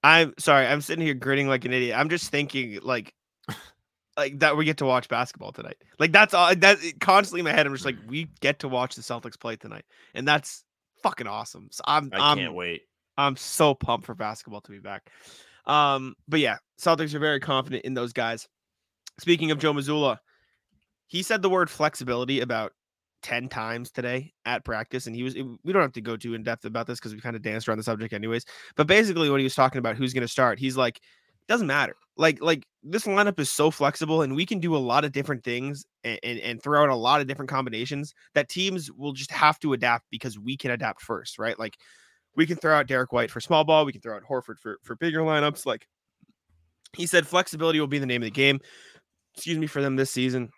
[0.03, 0.66] I'm sorry.
[0.66, 1.98] I'm sitting here grinning like an idiot.
[1.98, 3.12] I'm just thinking like,
[4.16, 5.77] like that we get to watch basketball tonight.
[5.98, 6.55] Like that's all.
[6.57, 7.66] That constantly in my head.
[7.66, 10.64] I'm just like, we get to watch the Celtics play tonight, and that's
[11.03, 11.68] fucking awesome.
[11.70, 12.83] So I'm, I I'm, can't wait.
[13.18, 15.11] I'm so pumped for basketball to be back.
[15.66, 18.48] Um, but yeah, Celtics are very confident in those guys.
[19.20, 20.18] Speaking of Joe Mazzulla,
[21.07, 22.73] he said the word flexibility about
[23.23, 25.07] 10 times today at practice.
[25.07, 27.21] And he was, we don't have to go too in depth about this because we
[27.21, 28.45] kind of danced around the subject anyways.
[28.77, 31.01] But basically, when he was talking about who's going to start, he's like,
[31.49, 31.97] doesn't matter.
[32.17, 35.43] Like, like this lineup is so flexible and we can do a lot of different
[35.43, 39.31] things and, and, and throw out a lot of different combinations that teams will just
[39.31, 41.59] have to adapt because we can adapt first, right?
[41.59, 41.77] Like,
[42.37, 43.85] we can throw out Derek White for small ball.
[43.85, 45.67] We can throw out Horford for, for bigger lineups.
[45.67, 45.87] Like
[46.97, 48.61] he said, flexibility will be the name of the game.
[49.35, 50.51] Excuse me for them this season.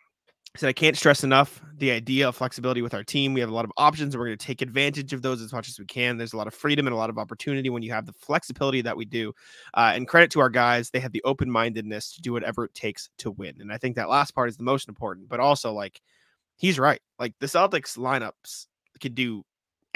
[0.56, 3.34] Said, I can't stress enough the idea of flexibility with our team.
[3.34, 5.52] We have a lot of options and we're going to take advantage of those as
[5.52, 6.16] much as we can.
[6.16, 8.80] There's a lot of freedom and a lot of opportunity when you have the flexibility
[8.82, 9.32] that we do.
[9.74, 12.74] Uh, and credit to our guys, they have the open mindedness to do whatever it
[12.74, 13.56] takes to win.
[13.60, 16.00] And I think that last part is the most important, but also like
[16.56, 17.00] he's right.
[17.18, 18.66] Like the Celtics lineups
[19.00, 19.44] could do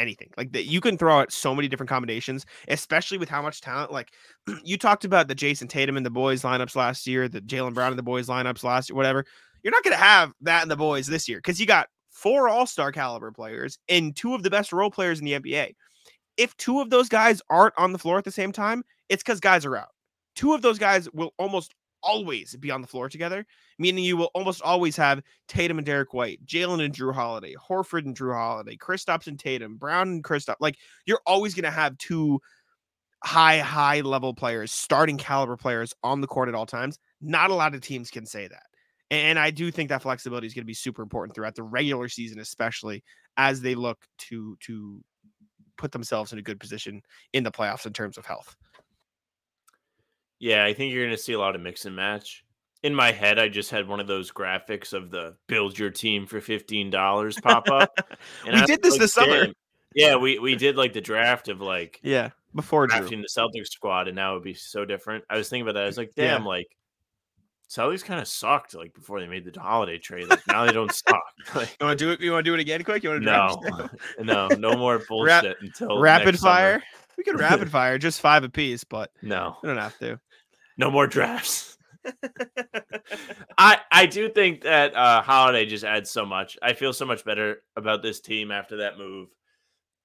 [0.01, 0.31] anything.
[0.37, 3.93] Like that you can throw out so many different combinations, especially with how much talent.
[3.93, 4.13] Like
[4.65, 7.93] you talked about the Jayson Tatum and the boys lineups last year, the Jaylen Brown
[7.93, 9.25] and the boys lineups last year, whatever.
[9.63, 12.49] You're not going to have that in the boys this year because you got four
[12.49, 15.75] All Star caliber players and two of the best role players in the NBA.
[16.37, 19.41] If two of those guys aren't on the floor at the same time, it's because
[19.41, 19.91] guys are out.
[20.37, 23.47] Two of those guys will almost always be on the floor together,
[23.79, 28.07] meaning you will almost always have Tatum and Derek White, Jaylen and Jrue Holiday, Horford
[28.07, 30.57] and Jrue Holiday, Kristaps and Tatum, Brown and Kristaps.
[30.61, 32.41] Like you're always going to have two
[33.23, 36.99] high, high level players, starting caliber players on the court at all times.
[37.21, 38.63] Not a lot of teams can say that.
[39.11, 42.09] And I do think that flexibility is going to be super important throughout the regular
[42.09, 43.03] season, especially
[43.37, 45.03] as they look to to
[45.77, 47.01] put themselves in a good position
[47.33, 48.55] in the playoffs in terms of health.
[50.39, 52.45] Yeah, I think you're going to see a lot of mix and match.
[52.83, 56.27] In my head, I just had one of those graphics of the build your team
[56.27, 57.93] for $15 pop up.
[58.47, 59.47] and We I did this this summer.
[59.47, 59.55] "Damn."
[59.95, 62.99] Yeah, we, we did like the draft of like Yeah, before Jrue.
[62.99, 65.25] drafting the Celtics squad, and now it would be so different.
[65.29, 65.83] I was thinking about that.
[65.83, 66.29] I was like, Yeah.
[66.39, 66.69] damn, like
[67.71, 70.29] Celtics kind of sucked like before they made the holiday trade.
[70.29, 71.23] Like now they don't suck.
[71.55, 72.21] Like, You want to do it?
[72.21, 73.03] You want to do it again, quick?
[73.05, 73.89] You want to no,
[74.21, 76.53] no, no more bullshit until rapid next summer.
[76.53, 76.83] fire.
[77.17, 80.19] We could rapid fire just five apiece, but No, we don't have to.
[80.79, 81.77] no more drafts.
[83.59, 86.59] I I do think that uh Holiday just adds so much.
[86.63, 89.29] I feel so much better about this team after that move,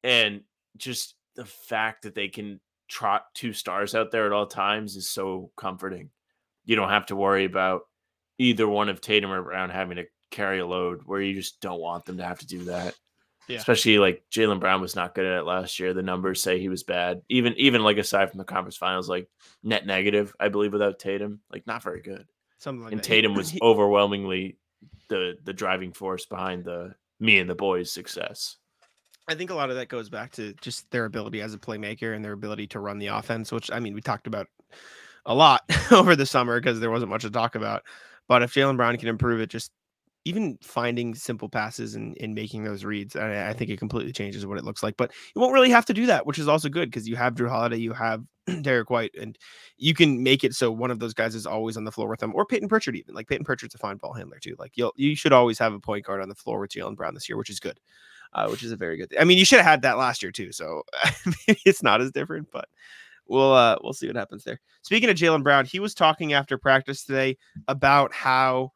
[0.03, 0.41] and
[0.77, 5.09] just the fact that they can trot two stars out there at all times is
[5.09, 6.09] so comforting.
[6.65, 7.81] You don't have to worry about
[8.37, 11.79] either one of Tatum or Brown having to carry a load where you just don't
[11.79, 12.95] want them to have to do that.
[13.47, 13.57] Yeah.
[13.57, 15.93] Especially like Jaylen Brown was not good at it last year.
[15.93, 17.21] The numbers say he was bad.
[17.29, 19.29] Even even like aside from the conference finals, like
[19.63, 22.25] net negative, I believe, without Tatum, like not very good.
[22.57, 23.05] Something like and that.
[23.05, 24.57] Tatum was He- overwhelmingly
[25.09, 28.57] the the driving force behind the me and the boys' success.
[29.27, 32.15] I think a lot of that goes back to just their ability as a playmaker
[32.15, 34.47] and their ability to run the offense, which I mean, we talked about
[35.25, 35.61] a lot
[35.91, 37.83] over the summer because there wasn't much to talk about.
[38.27, 39.71] But if Jaylen Brown can improve it, just
[40.25, 44.45] even finding simple passes and, and making those reads, I, I think it completely changes
[44.45, 44.97] what it looks like.
[44.97, 47.35] But you won't really have to do that, which is also good because you have
[47.35, 48.23] Jrue Holiday, you have
[48.61, 49.37] Derek White, and
[49.77, 52.19] you can make it so one of those guys is always on the floor with
[52.19, 53.13] them, or Payton Pritchard even.
[53.13, 54.55] Like Payton Pritchard's a fine ball handler too.
[54.57, 57.13] Like you'll you should always have a point guard on the floor with Jaylen Brown
[57.13, 57.79] this year, which is good.
[58.33, 59.19] Uh, which is a very good thing.
[59.19, 60.81] I mean, you should have had that last year too, so
[61.47, 62.67] it's not as different, but
[63.27, 64.59] we'll uh we'll see what happens there.
[64.81, 68.71] Speaking of Jaylen Brown, he was talking after practice today about how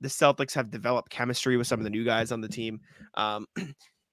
[0.00, 2.80] the Celtics have developed chemistry with some of the new guys on the team.
[3.14, 3.46] Um,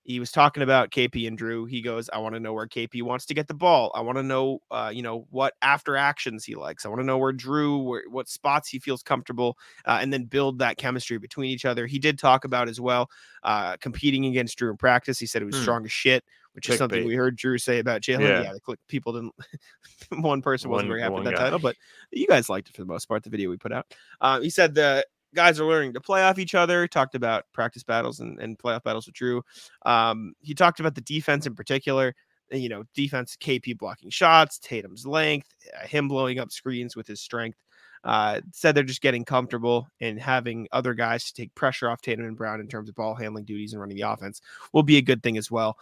[0.04, 1.70] he was talking about KP and Jrue.
[1.70, 3.92] He goes, I want to know where KP wants to get the ball.
[3.96, 6.86] I want to know, uh, you know, what after actions he likes.
[6.86, 10.26] I want to know where Jrue, where, what spots he feels comfortable, uh, and then
[10.26, 11.88] build that chemistry between each other.
[11.88, 13.10] He did talk about as well
[13.44, 15.20] uh, competing against Jrue in practice.
[15.20, 15.62] He said it was Hmm.
[15.62, 17.08] strong as shit, which is something Clickbait.
[17.08, 18.22] we heard Jrue say about Jaylen.
[18.22, 18.42] Yeah.
[18.44, 19.34] Yeah, the click, people didn't.
[20.22, 21.44] one person wasn't One- very happy with that guy.
[21.44, 21.76] title, but
[22.12, 23.24] you guys liked it for the most part.
[23.24, 23.86] The video we put out.
[24.22, 26.88] Uh, he said the guys are learning to play off each other.
[26.88, 29.42] Talked about practice battles and, and playoff battles with Jrue.
[29.86, 32.16] Um, he talked about the defense in particular.
[32.54, 37.08] uh, You know, defense, KP blocking shots, Tatum's length, uh, him blowing up screens with
[37.08, 37.58] his strength.
[38.04, 42.26] Uh, said they're just getting comfortable and having other guys to take pressure off Tatum
[42.26, 44.42] and Brown in terms of ball handling duties and running the offense
[44.74, 45.78] will be a good thing as well.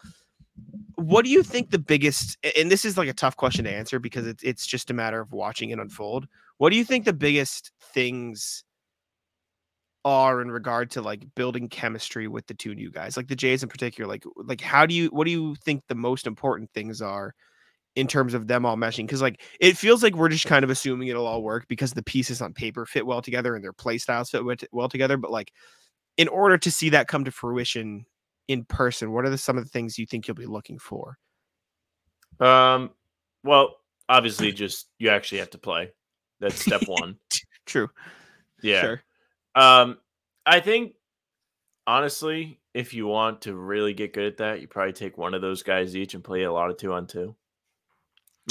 [0.96, 2.38] What do you think the biggest?
[2.56, 5.32] And this is like a tough question to answer because it's just a matter of
[5.32, 6.28] watching it unfold.
[6.58, 8.64] What do you think the biggest things
[10.04, 13.64] are in regard to like building chemistry with the two new guys, like the Jays
[13.64, 14.08] in particular?
[14.08, 17.34] Like, like how do you what do you think the most important things are
[17.96, 19.06] in terms of them all meshing?
[19.06, 22.04] Because like it feels like we're just kind of assuming it'll all work because the
[22.04, 25.18] pieces on paper fit well together and their play styles fit well together.
[25.18, 25.52] But like,
[26.18, 28.06] in order to see that come to fruition
[28.48, 31.18] in person, what are the, some of the things you think you'll be looking for?
[32.40, 32.92] Um,
[33.44, 33.76] well,
[34.10, 35.92] obviously, just you actually have to play.
[36.40, 37.18] That's step one.
[37.68, 37.90] True.
[38.64, 38.82] Yeah.
[38.82, 39.04] Sure.
[39.56, 39.98] Um,
[40.46, 40.94] I think
[41.88, 45.42] honestly, if you want to really get good at that, you probably take one of
[45.42, 47.36] those guys each and play a lot of two on two.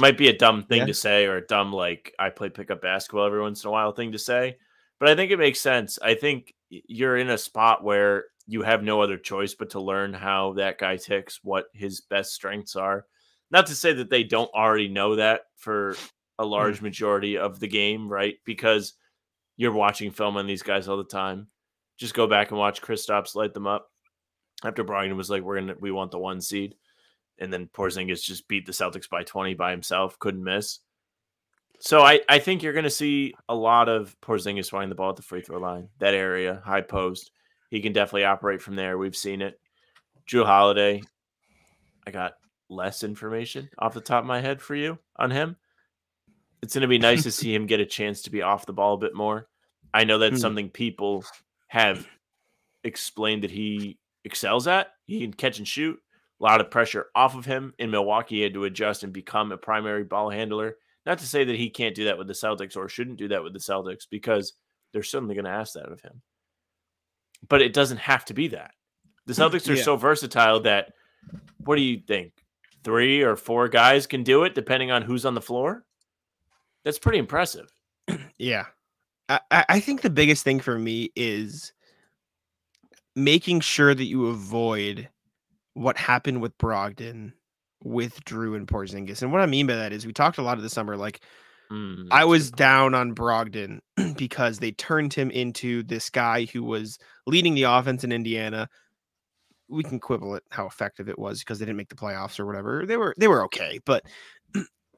[0.00, 0.86] Might be a dumb thing Yeah.
[0.86, 3.92] to say or a dumb like I play pickup basketball every once in a while
[3.92, 4.56] thing to say,
[4.98, 5.98] but I think it makes sense.
[6.00, 10.12] I think you're in a spot where you have no other choice but to learn
[10.12, 13.06] how that guy ticks, what his best strengths are.
[13.50, 15.96] Not to say that they don't already know that for
[16.38, 18.36] a large majority of the game, right?
[18.44, 18.94] Because
[19.60, 21.46] you're watching film on these guys all the time.
[21.98, 23.90] Just go back and watch Kristaps light them up
[24.64, 26.76] after Brogdon was like, "We're gonna, we want the one seed,"
[27.38, 30.78] and then Porzingis just beat the Celtics by 20 by himself, couldn't miss.
[31.78, 35.16] So I, I think you're gonna see a lot of Porzingis finding the ball at
[35.16, 37.30] the free throw line, that area, high post.
[37.68, 38.96] He can definitely operate from there.
[38.96, 39.60] We've seen it.
[40.26, 41.02] Jrue Holiday,
[42.06, 42.32] I got
[42.70, 45.56] less information off the top of my head for you on him.
[46.62, 48.72] It's going to be nice to see him get a chance to be off the
[48.72, 49.48] ball a bit more.
[49.94, 50.40] I know that's Hmm.
[50.40, 51.24] something people
[51.68, 52.06] have
[52.84, 54.88] explained that he excels at.
[55.06, 55.98] He can catch and shoot.
[56.40, 58.36] A lot of pressure off of him in Milwaukee.
[58.36, 60.76] He had to adjust and become a primary ball handler.
[61.06, 63.42] Not to say that he can't do that with the Celtics or shouldn't do that
[63.42, 64.54] with the Celtics because
[64.92, 66.22] they're certainly going to ask that of him.
[67.48, 68.72] But it doesn't have to be that.
[69.26, 69.82] The Celtics are Yeah.
[69.82, 70.92] so versatile that
[71.58, 72.32] what do you think?
[72.84, 75.84] Three or four guys can do it depending on who's on the floor?
[76.84, 77.70] That's pretty impressive.
[78.38, 78.66] Yeah.
[79.28, 81.72] I, I think the biggest thing for me is
[83.14, 85.08] making sure that you avoid
[85.74, 87.32] what happened with Brogdon
[87.84, 89.22] with Jrue and Porzingis.
[89.22, 91.20] And what I mean by that is we talked a lot of the summer, like
[91.70, 93.80] Mm, I was down on Brogdon
[94.16, 98.68] because they turned him into this guy who was leading the offense in Indiana.
[99.68, 102.46] We can quibble at how effective it was because they didn't make the playoffs or
[102.46, 102.84] whatever.
[102.86, 104.04] They were they were okay, but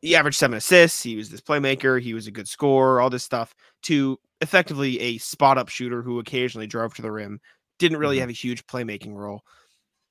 [0.02, 1.02] he averaged seven assists.
[1.02, 2.00] He was this playmaker.
[2.00, 3.00] He was a good scorer.
[3.00, 7.40] All this stuff to effectively a spot up shooter who occasionally drove to the rim.
[7.78, 8.20] Didn't really Mhm.
[8.20, 9.42] have a huge playmaking role.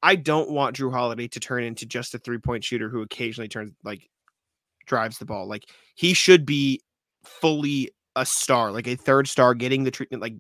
[0.04, 3.50] I don't want Jrue Holiday to turn into just a three point shooter who occasionally
[3.50, 4.10] turns like
[4.88, 5.48] drives the ball.
[5.48, 6.82] Like he should be
[7.24, 10.36] fully a star, like a third star, getting the treatment, like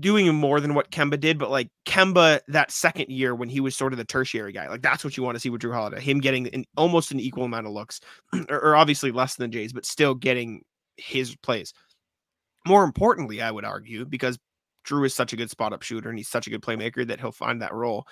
[0.00, 1.38] doing more than what Kemba did.
[1.38, 4.82] But like Kemba, that second year when he was sort of the tertiary guy, like
[4.82, 6.00] that's what you want to see with Jrue Holiday.
[6.00, 8.00] Him getting an, almost an equal amount of looks,
[8.48, 10.62] or, or obviously less than Jay's, but still getting
[10.96, 11.72] his plays.
[12.66, 14.38] More importantly, I would argue because
[14.86, 17.20] Jrue is such a good spot up shooter and he's such a good playmaker that
[17.20, 18.06] he'll find that role.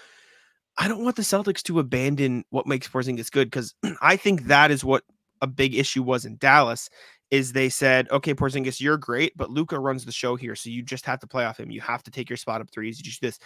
[0.79, 4.71] I don't want the Celtics to abandon what makes Porzingis good because I think that
[4.71, 5.05] is what
[5.41, 6.89] a big issue was in Dallas.
[7.33, 10.83] Is they said, okay, Porzingis, you're great, but Luka runs the show here, so you
[10.83, 11.71] just have to play off him.
[11.71, 12.99] You have to take your spot up threes.
[12.99, 13.39] You just do this.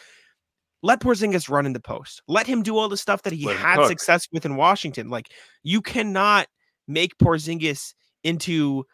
[0.83, 2.21] Let Porzingis run in the post.
[2.29, 5.09] Let him do all the stuff that he Let had success with in Washington.
[5.09, 6.49] Like you cannot
[6.89, 7.95] make Porzingis
[8.25, 8.85] into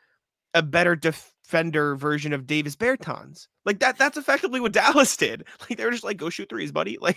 [0.55, 3.49] a better defender version of Davis Bertans.
[3.65, 5.45] Like that that's effectively what Dallas did.
[5.61, 6.99] Like they were just like go shoot threes, buddy.
[7.03, 7.17] Like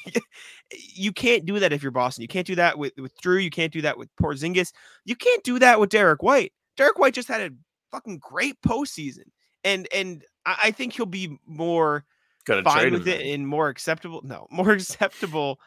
[0.72, 2.22] you can't do that if you're Boston.
[2.22, 4.72] You can't do that with with Jrue, you can't do that with Porzingis.
[5.06, 6.54] You can't do that with Derrick White.
[6.78, 7.52] Derrick White just had a
[7.96, 9.26] fucking great postseason.
[9.64, 12.06] And and I, I think he'll be more
[12.46, 14.22] Gotta fine with him it and more acceptable.
[14.24, 15.60] No, more acceptable.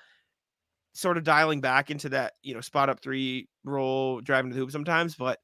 [0.94, 4.60] Sort of dialing back into that, you know, spot up three role, driving to the
[4.60, 5.38] hoop sometimes, but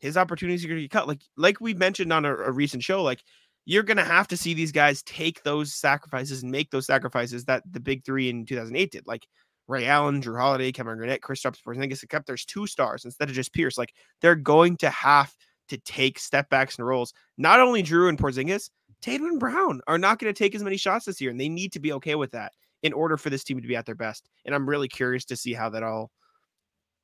[0.00, 1.08] his opportunities are going to get cut.
[1.08, 3.22] Like like we mentioned on a, a recent show, like
[3.64, 7.44] you're going to have to see these guys take those sacrifices and make those sacrifices
[7.44, 9.06] that the big three in 2008 did.
[9.06, 9.26] Like
[9.66, 13.52] Ray Allen, Jrue Holiday, Kevin Garnett, Kristaps Porzingis, except there's two stars instead of just
[13.52, 13.76] Pierce.
[13.76, 15.34] Like they're going to have
[15.68, 17.12] to take step backs and rolls.
[17.36, 20.76] Not only Jrue and Porzingis, Tatum and Brown are not going to take as many
[20.76, 22.52] shots this year, and they need to be okay with that
[22.82, 24.28] in order for this team to be at their best.
[24.44, 26.10] And I'm really curious to see how that all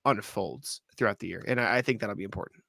[0.05, 2.63] unfolds throughout the year, and I, I think that'll be important.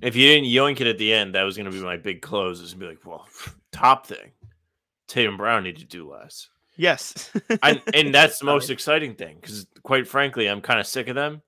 [0.00, 2.22] If you didn't yoink it at the end, that was going to be my big
[2.22, 2.60] close.
[2.60, 3.26] It's going to be like, well,
[3.72, 4.32] top thing.
[5.08, 6.48] Tatum Brown need to do less.
[6.76, 7.32] Yes,
[7.62, 11.16] I, and that's the most exciting thing because, quite frankly, I'm kind of sick of
[11.16, 11.42] them.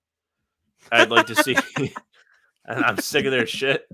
[0.91, 1.57] I'd like to see,
[2.77, 3.87] and I'm sick of their shit,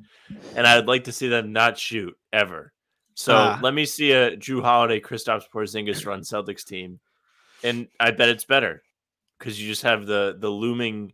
[0.55, 2.73] and I'd like to see them not shoot ever.
[3.15, 3.59] So Ah.
[3.63, 7.01] let me see a Jrue Holiday, Kristaps Porzingis run Celtics team,
[7.65, 8.83] and I bet it's better
[9.39, 11.13] because you just have the the looming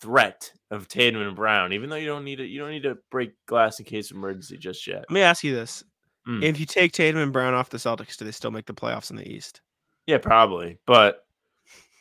[0.00, 1.72] threat of Tatum and Brown.
[1.72, 4.16] Even though you don't need it, you don't need to break glass in case of
[4.16, 4.98] emergency just yet.
[5.08, 5.84] Let me ask you this:
[6.28, 6.42] Mm.
[6.44, 9.10] If you take Tatum and Brown off the Celtics, do they still make the playoffs
[9.10, 9.62] in the East?
[10.06, 11.24] Yeah, probably, but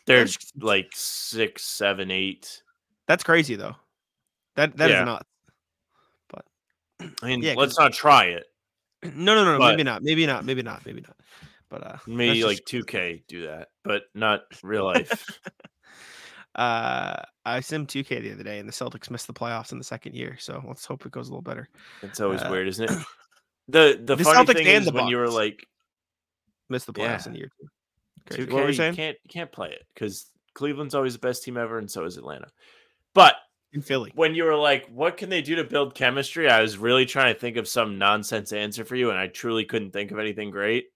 [0.05, 0.27] they're
[0.59, 2.61] like six, seven, eight.
[3.07, 3.75] That's crazy, though.
[4.59, 5.03] That that is Yeah.
[5.05, 5.25] not.
[6.29, 6.45] But
[7.23, 8.45] I mean, Yeah, let's not try it.
[9.15, 11.15] No, no, no, But- maybe not, maybe not, maybe not, maybe not.
[11.69, 15.39] But uh, Maybe like just- 2K do that, but not real life.
[16.55, 19.83] uh, I sim 2K the other day, and the Celtics missed the playoffs in the
[19.83, 20.35] second year.
[20.39, 21.69] So let's hope it goes a little better.
[22.01, 22.97] It's always Uh, weird, isn't it?
[23.69, 25.63] The the, The funny Celtics thing is when you were like
[26.69, 27.31] Missed the playoffs Yeah.
[27.31, 27.67] in year two.
[28.27, 28.43] Crazy.
[28.47, 28.95] 2K, What were you you saying?
[28.95, 32.17] can't you can't play it because Cleveland's always the best team ever, and so is
[32.17, 32.49] Atlanta.
[33.13, 33.35] But
[33.71, 34.11] In Philly.
[34.15, 36.49] when you were like, what can they do to build chemistry?
[36.49, 39.63] I was really trying to think of some nonsense answer for you, and I truly
[39.65, 40.87] couldn't think of anything great.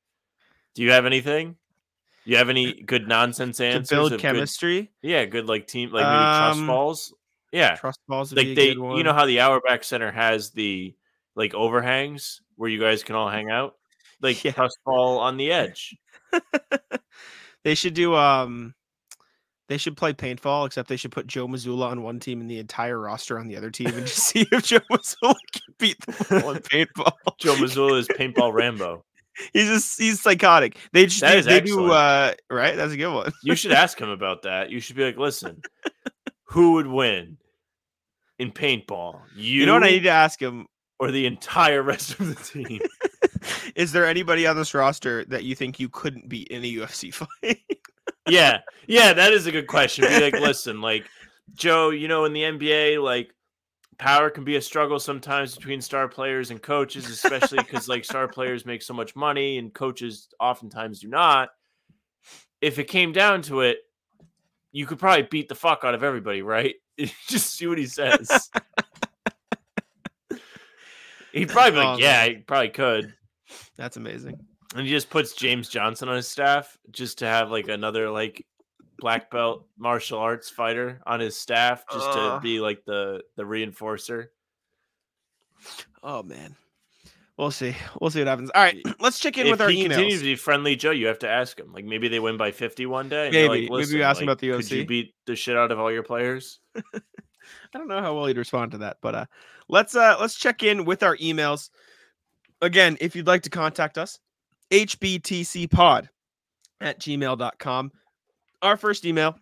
[0.74, 1.55] Do you have anything?
[2.26, 3.89] You have any good nonsense answers?
[3.89, 7.13] To build of good- chemistry, yeah, good like team, like maybe trust Um, falls.
[7.51, 8.97] Yeah, trust balls like a they, good one.
[8.97, 10.95] you know how the Auerbach Center has the
[11.36, 13.76] like overhangs where you guys can all hang out,
[14.21, 14.53] like Yeah.
[14.53, 15.95] trust fall on the edge.
[17.63, 18.74] they should do um
[19.74, 22.59] they should play paintball, except they should put Joe Mazzulla on one team and the
[22.59, 26.43] entire roster on the other team and just see if Joe Mazzulla can beat them
[26.43, 27.11] all in paintball.
[27.39, 29.03] Joe Mazzulla is paintball Rambo.
[29.51, 30.78] he's just he's psychotic.
[30.91, 32.76] They just That do, they do uh right.
[32.76, 33.32] That's a good one.
[33.41, 34.69] You should ask him about that.
[34.69, 35.63] You should be like, listen,
[36.43, 37.38] who would win
[38.38, 39.21] in paintball?
[39.36, 40.67] You, You know what I need to ask him?
[40.99, 42.80] or the entire rest of the team?
[43.76, 47.11] Is there anybody on this roster that you think you couldn't beat in a UFC
[47.13, 47.59] fight?
[48.30, 50.05] Yeah, yeah, that is a good question.
[50.07, 51.05] Be like, listen, like
[51.53, 53.34] Joe, you know, in the NBA, like
[53.97, 58.28] power can be a struggle sometimes between star players and coaches, especially because like star
[58.28, 61.49] players make so much money and coaches oftentimes do not.
[62.61, 63.78] If it came down to it,
[64.71, 66.76] you could probably beat the fuck out of everybody, right?
[67.28, 68.49] Just see what he says.
[71.34, 72.30] He'd probably be like, Oh, yeah, man.
[72.30, 73.13] he probably could.
[73.76, 74.39] That's amazing.
[74.74, 78.45] And he just puts James Johnson on his staff just to have like another like
[78.97, 84.28] black belt martial arts fighter on his staff just to be like the the reinforcer.
[86.01, 86.55] Oh man.
[87.38, 87.76] We'll see.
[87.99, 88.51] We'll see what happens.
[88.53, 91.07] All right, let's check in if with our he continues to be friendly Joe, you
[91.07, 91.74] have to ask him.
[91.74, 93.30] Like maybe they win by 50 one day.
[93.32, 93.47] Maybe.
[93.47, 94.61] like, Maybe we "Listen, ask him about the OC.
[94.61, 96.59] Could you beat the shit out of all your players?
[96.76, 99.26] I don't know how well he'd respond to that, but uh
[99.67, 101.69] let's uh let's check in with our emails.
[102.61, 104.19] Again, if you'd like to contact us,
[104.72, 106.07] hbtcpod
[106.82, 107.91] at gmail.com.
[108.61, 109.38] Our first email.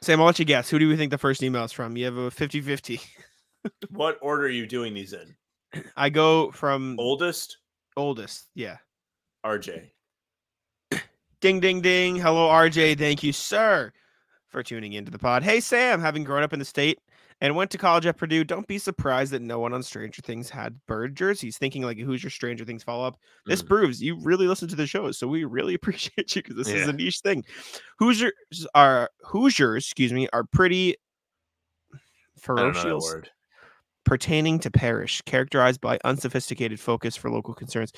[0.00, 0.68] Sam, I'll let you guess.
[0.68, 1.96] Who do we think the first email is from?
[1.96, 3.00] You have a 50-50.
[3.88, 5.34] What order are you doing these in?
[5.96, 7.56] I go from Oldest,
[7.96, 8.48] oldest.
[8.54, 8.76] Yeah.
[9.44, 9.88] RJ.
[11.40, 12.16] Ding ding ding.
[12.16, 12.98] Hello, RJ.
[12.98, 13.90] Thank you, sir,
[14.48, 15.42] for tuning into the pod.
[15.42, 16.98] Hey Sam, having grown up in the state
[17.44, 20.48] and went to college at Purdue, don't be surprised that no one on Stranger Things
[20.48, 21.58] had bird jerseys.
[21.58, 23.18] Thinking like, who's your Stranger Things follow up?
[23.44, 23.68] This Mm.
[23.68, 26.88] proves you really listen to the shows, so we really appreciate you because this is
[26.88, 27.44] a niche thing.
[27.98, 28.32] Hoosiers
[28.74, 30.96] are Hoosiers, excuse me, are pretty
[31.92, 31.98] I
[32.56, 33.28] don't know that ferocious
[34.04, 37.92] pertaining to parish, characterized by unsophisticated focus for local concerns.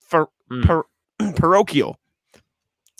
[0.00, 0.28] For
[0.62, 0.86] par-
[1.36, 1.98] parochial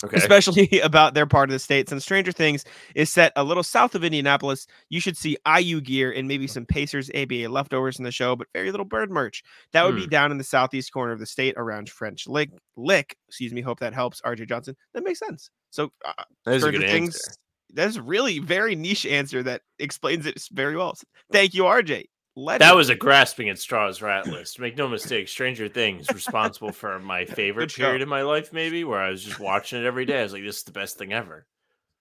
[0.05, 0.17] Okay.
[0.17, 1.89] especially about their part of the state.
[1.89, 2.63] Since Stranger Things
[2.95, 6.65] is set a little south of Indianapolis, you should see IU gear and maybe some
[6.65, 9.43] Pacers ABA leftovers in the show, but very little bird merch.
[9.73, 12.51] That would be down in the southeast corner of the state around French Lick.
[12.77, 13.61] Lick, excuse me.
[13.61, 14.21] Hope that helps.
[14.21, 14.75] RJ Johnson.
[14.93, 15.49] That makes sense.
[15.71, 16.13] So uh,
[16.45, 17.15] a Stranger good Things.
[17.15, 17.31] answer.
[17.73, 20.95] That's really very niche answer that explains it very well.
[21.31, 22.05] Thank you, RJ.
[22.35, 24.59] That was a grasping at straws rat list.
[24.59, 28.99] Make no mistake, Stranger Things responsible for my favorite period in my life, maybe where
[28.99, 30.19] I was just watching it every day.
[30.19, 31.45] I was like, this is the best thing ever.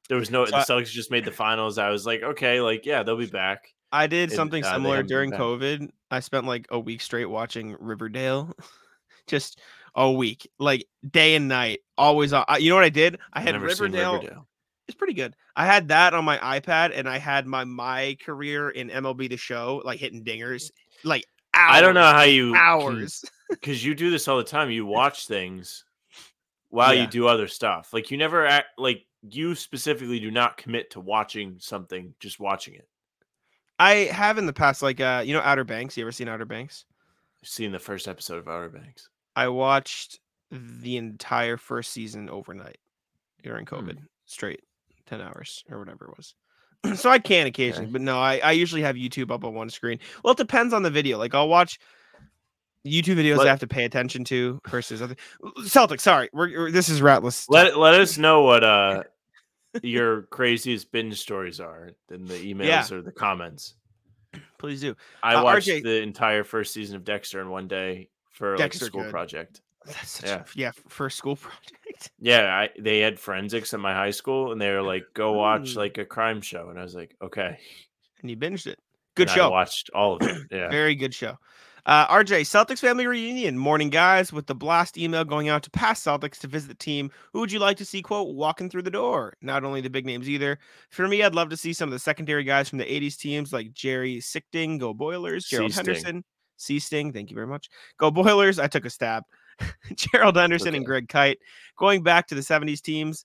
[0.09, 1.79] There was no So the Celtics just made the finals.
[1.79, 3.73] I was like, okay, like yeah, they'll be back.
[3.93, 5.31] I did and, something uh, similar during.
[5.31, 5.89] COVID.
[6.11, 8.53] I spent like a week straight watching Riverdale.
[9.27, 9.61] just
[9.95, 12.45] a week, like day and night, always on.
[12.49, 13.19] uh, You know what I did?
[13.33, 14.15] I had Riverdale.
[14.15, 14.49] Riverdale.
[14.87, 15.35] It's pretty good.
[15.57, 19.37] I had that on my iPad, and I had my my career in MLB The
[19.37, 20.71] Show, like hitting dingers,
[21.05, 21.25] like
[21.55, 23.25] hours, I don't know how you hours.
[23.51, 24.71] because you do this all the time.
[24.71, 25.85] You watch things
[26.69, 27.03] while Yeah.
[27.03, 27.93] you do other stuff.
[27.93, 32.75] Like you never act like you specifically do not commit to watching something, just watching
[32.75, 32.87] it.
[33.79, 35.97] I have in the past, like uh, you know, Outer Banks.
[35.97, 36.85] You ever seen Outer Banks?
[37.43, 39.09] I've seen the first episode of Outer Banks.
[39.35, 40.21] I watched
[40.51, 42.79] the entire first season overnight
[43.43, 43.75] during Hmm.
[43.77, 44.61] COVID, straight
[45.07, 46.35] ten hours or whatever it was.
[47.01, 47.93] so I can occasionally, Okay.
[47.93, 49.99] but no, I, I usually have YouTube up on one screen.
[50.23, 51.19] Well, it depends on the video.
[51.19, 51.79] Like I'll watch
[52.87, 55.17] YouTube videos Let- I have to pay attention to versus other
[55.61, 56.01] Celtics.
[56.01, 57.47] Sorry, we're, we're- this is ratless.
[57.49, 59.03] Let let us know what uh
[59.83, 62.97] your craziest binge stories are in the emails Yeah.
[62.97, 63.75] or the comments.
[64.59, 64.95] Please do.
[65.23, 68.75] I Uh, watched RJ the entire first season of Dexter in one day for like
[68.75, 69.11] a school good.
[69.11, 69.61] project.
[69.87, 70.41] That's such Yeah.
[70.41, 72.11] a, yeah, first school project.
[72.19, 75.77] Yeah, I, they had forensics at my high school, and they were like, "Go watch
[75.77, 77.59] like a crime show," and I was like, "Okay."
[78.21, 78.79] And you binged it.
[79.17, 79.51] Good And I show.
[79.51, 80.43] watched all of it.
[80.51, 80.71] Yeah.
[80.71, 81.37] Very good show.
[81.87, 83.59] Uh, RJ, Celtics family reunion.
[83.59, 84.33] Morning, guys.
[84.33, 87.53] With the blast email going out to past Celtics to visit the team, who would
[87.53, 89.35] you like to see, quote, walking through the door?
[89.43, 90.59] Not only the big names either.
[90.91, 93.53] For me, I'd love to see some of the secondary guys from the 80s teams
[93.53, 95.87] like Jerry Sichting, go Boilers, Gerald Seasting.
[95.95, 96.25] Henderson,
[96.57, 97.69] C Sting, thank you very much.
[97.99, 98.59] Go Boilers.
[98.59, 99.23] I took a stab.
[99.95, 101.39] Gerald Henderson and Greg Kite.
[101.77, 103.25] Going back to the 70s teams,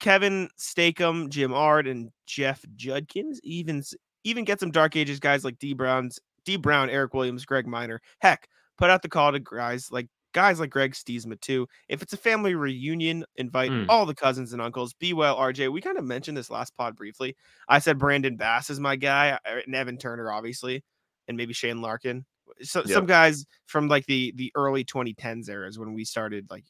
[0.00, 3.40] Kevin Stacom, Jim Ard, and Jeff Judkins.
[3.42, 3.82] Even
[4.24, 8.00] even get some Dark Ages guys like D Brown's D Brown, Eric Williams, Greg Minor.
[8.20, 11.66] Heck, put out the call to guys like guys like Greg Stiemsma too.
[11.88, 13.86] If it's a family reunion, invite Mm.
[13.88, 14.92] all the cousins and uncles.
[14.92, 15.72] Be well, RJ.
[15.72, 17.34] We kind of mentioned this last pod briefly.
[17.68, 20.84] I said Brandon Bass is my guy, uh, and Evan Turner, obviously,
[21.26, 22.24] and maybe Shane Larkin.
[22.62, 26.64] So, some guys from like the the early 2010s eras when we started like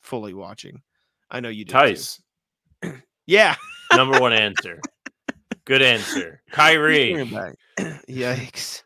[0.00, 0.82] fully watching.
[1.30, 1.72] I know you did.
[1.72, 2.20] Tice,
[3.26, 3.56] Yeah.
[3.94, 4.80] number one answer.
[5.64, 6.42] Good answer.
[6.50, 7.14] Kyrie.
[8.08, 8.82] Yikes.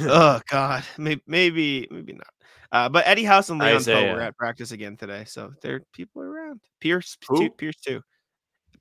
[0.00, 0.84] oh God.
[0.96, 2.28] Maybe maybe maybe not.
[2.70, 5.82] Uh, but Eddie House and Leon Powe were at practice again today, so there are
[5.94, 6.60] people around.
[6.80, 7.38] Pierce, Who?
[7.44, 8.02] too, Pierce too.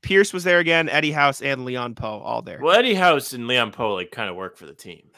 [0.01, 0.89] Pierce was there again.
[0.89, 2.59] Eddie House and Leon Powe all there.
[2.61, 5.09] well, Eddie House and Leon Powe like kind of work for the team.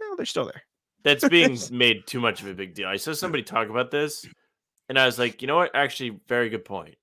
[0.00, 0.62] No, they're still there.
[1.06, 2.88] That's being made too much of a big deal.
[2.88, 4.26] I saw somebody talk about this,
[4.88, 5.70] and I was like, you know what?
[5.72, 6.96] Actually, very good point.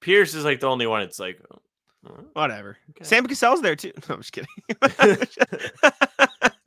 [0.00, 1.00] Pierce is like the only one.
[1.00, 1.60] It's like, oh,
[2.34, 2.76] Whatever.
[2.90, 3.04] okay.
[3.04, 3.92] Sam Cassell's there too.
[4.06, 4.48] No, I'm just kidding.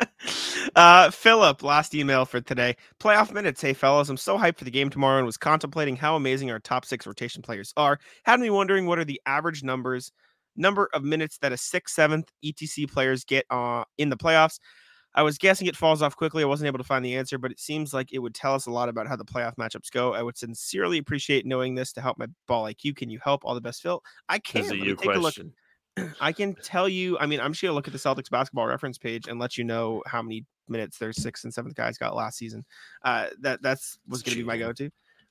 [0.76, 2.76] uh, Philip, last email for today.
[3.00, 3.62] Playoff minutes.
[3.62, 6.60] Hey, fellas, I'm so hyped for the game tomorrow and was contemplating how amazing our
[6.60, 8.00] top six rotation players are.
[8.24, 10.12] Had me wondering what are the average numbers,
[10.56, 14.58] number of minutes that a sixth, seventh ETC players get uh, in the playoffs.
[15.14, 16.42] I was guessing it falls off quickly.
[16.44, 18.66] I wasn't able to find the answer, but it seems like it would tell us
[18.66, 20.14] a lot about how the playoff matchups go.
[20.14, 22.96] I would sincerely appreciate knowing this to help my ball IQ.
[22.96, 23.42] Can you help?
[23.44, 24.02] All the best, Phil.
[24.30, 24.62] I can.
[24.62, 25.36] This is a Let me you take a look.
[26.22, 27.18] I can tell you.
[27.20, 29.64] I mean, I'm just gonna look at the Celtics basketball reference page and let you
[29.66, 32.64] know how many minutes their sixth and seventh guys got last season.
[33.04, 34.90] Uh, that that's was gonna be my go-to.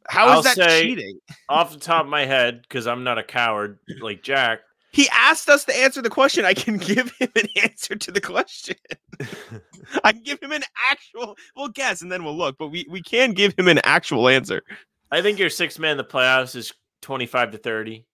[0.08, 1.18] How is I'll that say- cheating?
[1.48, 4.60] Off the top of my head, because I'm not a coward like Jack.
[4.92, 6.44] He asked us to answer the question.
[6.44, 8.76] I can give him an answer to the question.
[10.04, 11.36] I can give him an actual.
[11.56, 14.62] We'll guess and then we'll look, but we we can give him an actual answer.
[15.10, 18.06] I think your sixth man in the playoffs is 25 to 30.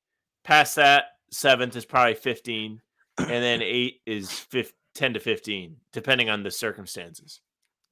[0.44, 2.80] Past that, seventh is probably 15.
[3.18, 7.40] And then eight is fif- 10 to 15, depending on the circumstances.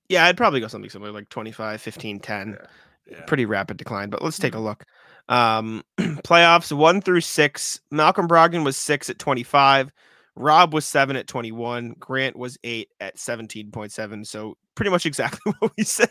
[0.08, 2.58] Yeah, I'd probably go something similar like 25, 15, 10.
[3.06, 3.20] Yeah.
[3.26, 4.84] pretty rapid decline, but let's take a look.
[5.28, 7.78] Um, playoffs one through six.
[7.90, 9.92] Malcolm Brogdon was six at 25.
[10.37, 11.95] Rob was seven at 21.
[11.99, 14.26] Grant was eight at 17.7.
[14.26, 16.09] So pretty much exactly what we said.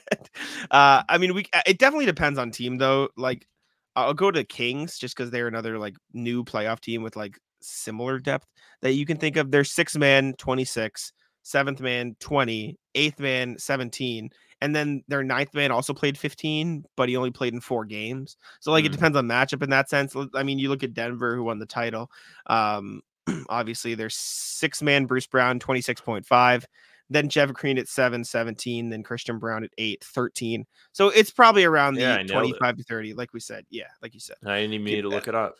[0.72, 3.10] Uh, I mean, we it definitely depends on team though.
[3.18, 3.48] Like
[3.96, 7.38] I'll go to the Kings just because they're another like new playoff team with like
[7.62, 8.48] similar depth
[8.82, 9.52] that you can think of.
[9.52, 11.14] They're six man 26,
[11.44, 14.30] seventh man 20, eighth man 17
[14.62, 18.38] and then their ninth man also played 15, but he only played in four games.
[18.62, 18.94] So like it Mm.
[18.94, 20.16] depends on matchup in that sense.
[20.34, 22.10] I mean, you look at Denver who won the title.
[22.48, 23.02] Um,
[23.50, 26.66] obviously there's six man Bruce Brown 26.5,
[27.10, 30.66] then Jeff Green at 7, 17, then Christian Braun at 8, 13.
[30.92, 32.30] So it's probably around Yeah, the it.
[32.30, 33.66] 25 to 30, like we said.
[33.70, 34.38] Yeah, like you said.
[34.46, 35.56] I didn't even need to look it up.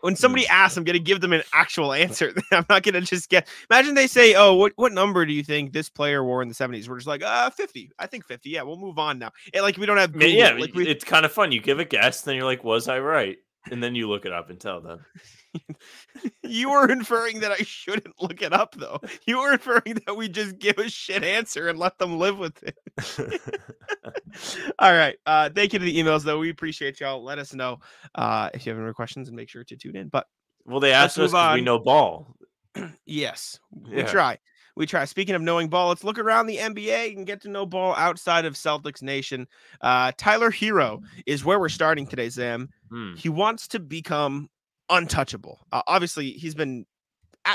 [0.00, 2.32] When somebody asks, I'm gonna give them an actual answer.
[2.52, 3.46] I'm not gonna just get.
[3.70, 6.54] Imagine they say, "Oh, what what number do you think this player wore in the
[6.54, 7.90] '70s?" We're just like, "Uh, 50.
[7.98, 8.48] I think 50.
[8.48, 10.12] Yeah, we'll move on now." And like we don't have.
[10.12, 11.52] Google, yeah, like we, it's kind of fun.
[11.52, 13.36] You give a guess, then you're like, was I right?
[13.70, 15.04] And then you look it up and tell them.
[16.42, 19.00] you were inferring that I shouldn't look it up, though.
[19.26, 22.62] You were inferring that we just give a shit answer and let them live with
[22.62, 23.40] it.
[24.78, 25.16] All right.
[25.26, 26.38] Uh, thank you to the emails, though.
[26.38, 27.22] We appreciate y'all.
[27.22, 27.78] Let us know
[28.14, 30.08] uh, if you have any questions and make sure to tune in.
[30.08, 30.26] But
[30.64, 32.34] well, they asked us we know ball.
[33.04, 34.06] yes, we Yeah.
[34.06, 34.38] try.
[34.80, 35.04] We try.
[35.04, 38.46] Speaking of knowing ball, let's look around the NBA and get to know ball outside
[38.46, 39.46] of Celtics Nation.
[39.82, 42.70] Uh, Tyler Herro is where we're starting today, Zam.
[42.88, 43.12] Hmm.
[43.14, 44.48] he wants to become
[44.88, 45.60] untouchable.
[45.70, 46.86] Uh, obviously, he's been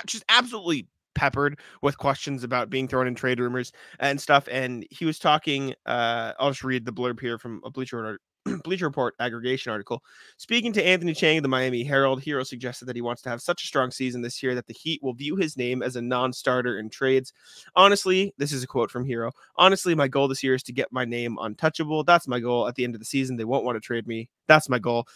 [0.06, 4.48] just absolutely peppered with questions about being thrown in trade rumors and stuff.
[4.52, 5.74] And he was talking.
[5.88, 8.22] Uh, I'll just read the blurb here from a Bleacher Report,
[8.64, 10.04] Bleacher Report aggregation article.
[10.38, 13.42] Speaking to Anthony Chiang of the Miami Herald, Herro suggested that he wants to have
[13.42, 16.02] such a strong season this year that the Heat will view his name as a
[16.02, 17.34] non-starter in trades.
[17.76, 19.32] Honestly, this is a quote from Herro.
[19.56, 22.04] Honestly, my goal this year is to get my name untouchable.
[22.04, 22.68] That's my goal.
[22.68, 24.30] At the end of the season, they won't want to trade me.
[24.48, 25.08] That's my goal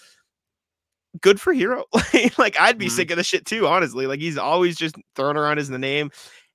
[1.21, 1.83] good for Herro.
[2.37, 2.91] like I'd be Mhm.
[2.91, 4.05] sick of the shit too, honestly.
[4.05, 6.11] Like he's always just thrown around as the name.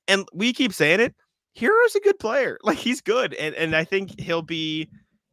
[0.07, 1.14] And we keep saying it.
[1.59, 2.59] Herro's a good player.
[2.62, 3.35] Like he's good.
[3.35, 4.89] And and I think he'll be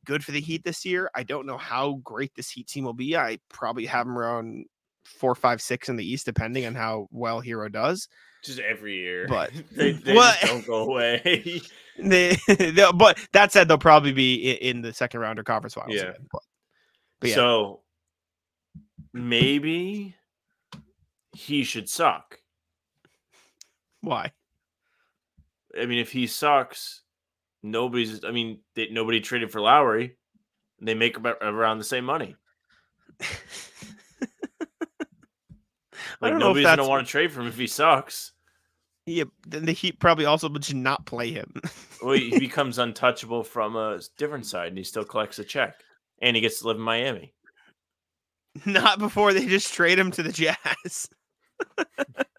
[0.06, 1.10] good for the Heat this year.
[1.16, 3.16] I don't know how great this Heat team will be.
[3.18, 4.66] I probably have them around
[5.06, 8.08] four, five, six in the East, depending on how well Herro does.
[8.44, 11.62] Just every year, But- they, they Well- don't go away.
[11.98, 12.36] They,
[12.96, 15.94] but that said, they'll probably be in the second round or conference finals.
[15.96, 16.02] Yeah.
[16.04, 16.28] again.
[16.32, 16.42] But,
[17.20, 17.82] but yeah, So
[19.14, 20.16] maybe
[21.34, 22.40] he should suck.
[24.00, 24.32] why?
[25.80, 27.02] I mean, if he sucks,
[27.64, 28.24] nobody's.
[28.24, 30.18] I mean, they, nobody traded for Lowry.
[30.82, 32.36] They make about around the same money.
[36.22, 38.34] Like don't know if nobody's gonna want to trade for him if he sucks.
[39.08, 41.54] Yeah, then the Heat probably also would should not play him.
[42.04, 45.76] Well, he becomes untouchable from a different side, and he still collects a check,
[46.20, 47.36] and he gets to live in Miami.
[48.66, 51.08] Not before they just trade him to the Jazz.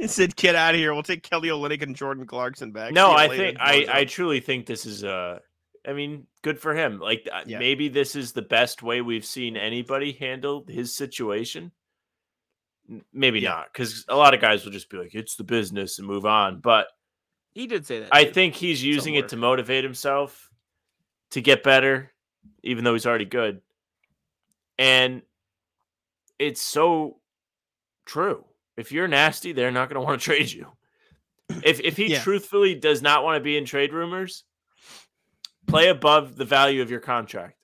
[0.00, 0.92] he said, "Get out of here.
[0.94, 3.86] We'll take Kelly Olynyk and Jordan Clarkson back." No, I later, think I.
[3.90, 5.38] I truly think this is uh
[5.86, 6.98] I mean, good for him.
[6.98, 7.58] Like uh, Yeah.
[7.58, 11.72] maybe this is the best way we've seen anybody handle his situation.
[13.12, 13.50] Maybe Yeah.
[13.50, 16.26] not, because a lot of guys will just be like, "It's the business" and move
[16.26, 16.60] on.
[16.60, 16.88] But
[17.52, 18.08] he did say that.
[18.12, 18.32] I too.
[18.32, 20.50] think he's using it to motivate himself
[21.30, 22.12] to get better,
[22.62, 23.60] even though he's already good.
[24.78, 25.22] And
[26.38, 27.20] it's so
[28.06, 28.44] true.
[28.80, 30.66] If you're nasty, they're not going to want to trade you.
[31.62, 32.22] If if he Yeah.
[32.22, 34.44] truthfully does not want to be in trade rumors,
[35.66, 37.58] play above the value of your contract.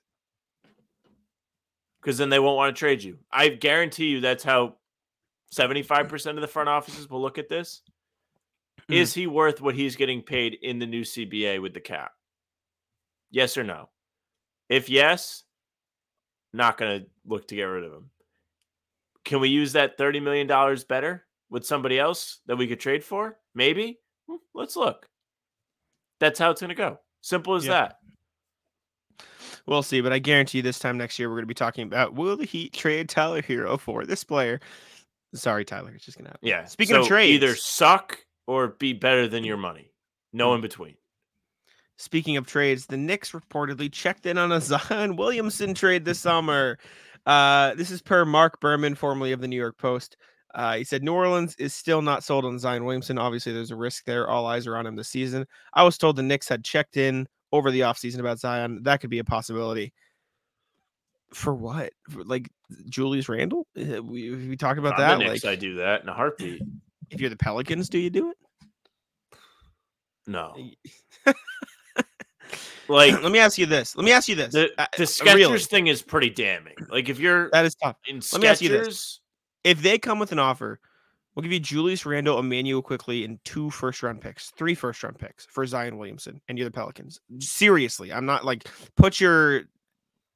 [1.99, 3.17] Because then they won't want to trade you.
[3.31, 4.77] I guarantee you that's how
[5.51, 7.81] 75% of the front offices will look at this.
[8.81, 8.95] Mhm.
[8.95, 12.13] Is he worth what he's getting paid in the new CBA with the cap?
[13.31, 13.89] Yes or no?
[14.69, 15.43] If yes,
[16.53, 18.11] not going to look to get rid of him.
[19.27, 20.47] Can we use that $30 million
[20.87, 23.37] better with somebody else that we could trade for?
[23.53, 23.99] Maybe.
[24.29, 25.05] Hmm, Let's look.
[26.21, 26.99] That's how it's going to go.
[27.21, 27.89] Simple as Yeah.
[29.19, 29.25] that.
[29.65, 31.83] we'll see, but I guarantee you this time next year we're going to be talking
[31.85, 34.61] about will the Heat trade Tyler Herro for this player?
[35.35, 36.47] Sorry, Tyler, it's just going to happen.
[36.47, 36.63] Yeah.
[36.63, 38.17] Speaking of trades, either suck
[38.47, 39.91] or be better than your money.
[40.31, 40.95] No in between.
[41.97, 46.77] Speaking of trades, the Knicks reportedly checked in on a Zion Williamson trade this summer.
[47.27, 50.15] Uh, this is per Marc Berman, formerly of the New York Post.
[50.55, 53.17] Uh, he said New Orleans is still not sold on Zion Williamson.
[53.17, 54.29] Obviously, there's a risk there.
[54.29, 55.45] All eyes are on him this season.
[55.73, 58.81] I was told the Knicks had checked in over the offseason about Zion.
[58.83, 59.93] That could be a possibility.
[61.33, 61.91] For what?
[62.09, 62.49] For, like
[62.89, 63.67] Julius Randle?
[63.77, 65.19] Uh, We, we talked about that.
[65.19, 66.61] Knicks, Like, I do that in a heartbeat.
[67.09, 68.37] if you're the Pelicans, do you do it?
[70.25, 70.55] No.
[72.89, 73.95] Like Let me ask you this.
[73.95, 74.53] Let me ask you this.
[74.53, 76.75] the, Uh, the uh, Skechers really, thing is pretty damning.
[76.89, 77.97] Like if you're that is tough.
[78.07, 79.19] in let me ask you this.
[79.63, 80.79] If they come with an offer,
[81.35, 85.19] we'll give you Julius Randle, Immanuel Quickley, and two first round picks, three first round
[85.19, 87.19] picks for Zion Williamson, and you're the Pelicans.
[87.39, 89.63] Seriously, I'm not like put your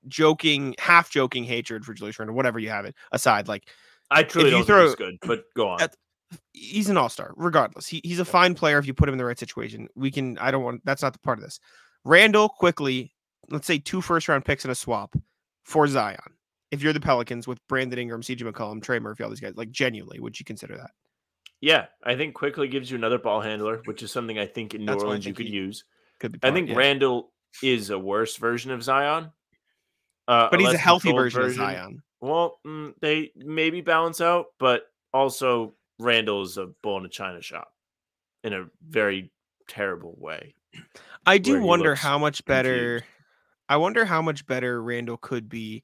[0.08, 3.48] joking, half joking hatred for Julius Randle, whatever you have it aside.
[3.48, 3.70] Like
[4.10, 5.28] I truly don't throw- think he's good.
[5.28, 5.82] But go on.
[5.82, 5.96] At-
[6.54, 7.88] he's an all star, regardless.
[7.88, 9.88] He, he's a fine player if you put him in the right situation.
[9.96, 10.38] We can.
[10.38, 10.82] I don't want.
[10.86, 11.60] That's not the part of this.
[12.04, 13.14] Randle Quickley.
[13.50, 15.16] Let's say two first round picks and a swap
[15.64, 16.18] for Zion.
[16.72, 19.72] If you're the Pelicans with Brandon Ingram, CJ McCollum, Trey Murphy, all these guys, like
[19.72, 20.92] genuinely, would you consider that?
[21.62, 24.82] yeah, I think Quickley gives you another ball handler, which is something I think in
[24.82, 25.86] New That's Orleans you could use.
[26.20, 26.40] Could be.
[26.42, 26.76] I think yeah.
[26.76, 27.32] Randle
[27.62, 29.32] is a worse version of Zion.
[30.28, 32.04] Uh, but he's a healthy controlled version, of Zion.
[32.20, 34.84] Well, mm, they maybe balance out, but
[35.14, 37.72] also Randle is a bull in a china shop
[38.44, 39.32] in a very
[39.68, 40.56] terrible way.
[41.26, 43.00] I do wonder how much better.
[43.00, 43.04] confused.
[43.70, 45.84] I wonder how much better Randle could be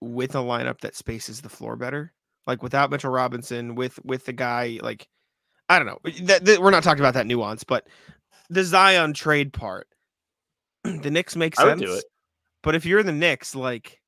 [0.00, 2.12] with a lineup that spaces the floor better.
[2.46, 5.08] Like without Mitchell Robinson, with with the guy like
[5.68, 5.98] I don't know.
[6.06, 7.86] Eh, that, that- we're not talking about that nuance, but
[8.50, 9.86] the Zion trade part,
[10.84, 11.80] the Knicks make I sense.
[11.80, 12.04] would do it.
[12.62, 14.00] But if you're the Knicks, like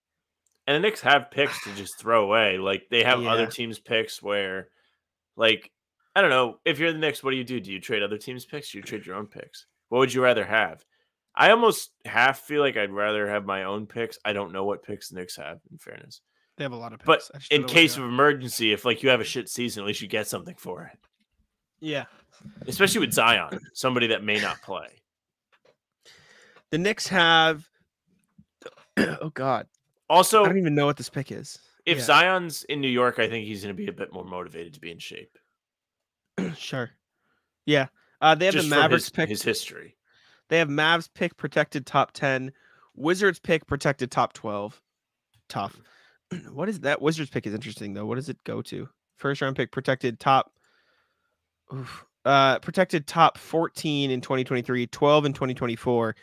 [0.66, 2.56] And the Knicks have picks to just throw away.
[2.58, 4.68] Like they have other teams' picks where,
[5.36, 5.70] like,
[6.14, 6.58] I don't know.
[6.64, 7.60] If you're in the Knicks, what do you do?
[7.60, 8.72] Do you trade other teams' picks?
[8.72, 9.66] Do you trade your own picks?
[9.88, 10.84] What would you rather have?
[11.34, 14.18] I almost half feel like I'd rather have my own picks.
[14.24, 16.20] I don't know what picks the Knicks have, in fairness.
[16.56, 17.06] they have a lot of picks.
[17.06, 19.82] But I just don't in case of emergency, if like you have a shit season,
[19.84, 20.98] at least you get something for it.
[21.80, 22.06] yeah,
[22.66, 24.88] Especially with Zion, somebody that may not play.
[26.70, 27.64] the Knicks have.
[28.96, 29.66] oh God,
[30.08, 31.58] Also, I don't even know what this pick is.
[31.86, 32.04] if yeah.
[32.04, 34.80] Zion's in New York, I think he's going to be a bit more motivated to
[34.80, 35.38] be in shape.
[36.56, 36.90] sure,
[37.66, 37.86] yeah,
[38.20, 39.28] uh, they have Just the Mavericks his, pick.
[39.28, 39.96] his history.
[40.48, 42.52] They have Mavs pick protected top 10,
[42.94, 44.80] Wizards pick protected top 12.
[45.48, 45.80] Tough.
[46.52, 47.00] what is that?
[47.00, 48.06] Wizards pick is interesting though.
[48.06, 48.88] What does it go to?
[49.16, 50.52] First round pick protected top
[51.74, 56.16] oof, uh protected top 14 in 2023, 12 in 2024,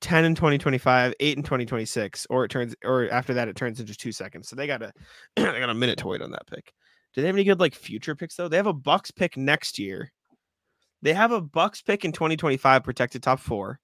[0.00, 3.94] 10 in 2025, 8 in 2026 or it turns or after that it turns into
[3.94, 4.48] 2 seconds.
[4.48, 4.92] So they got a
[5.36, 6.72] they got a minute to wait on that pick.
[7.18, 8.46] Do they have any good like future picks though?
[8.46, 10.12] They have a Bucks pick next year.
[11.02, 13.80] They have a Bucks pick in 2025 protected top 4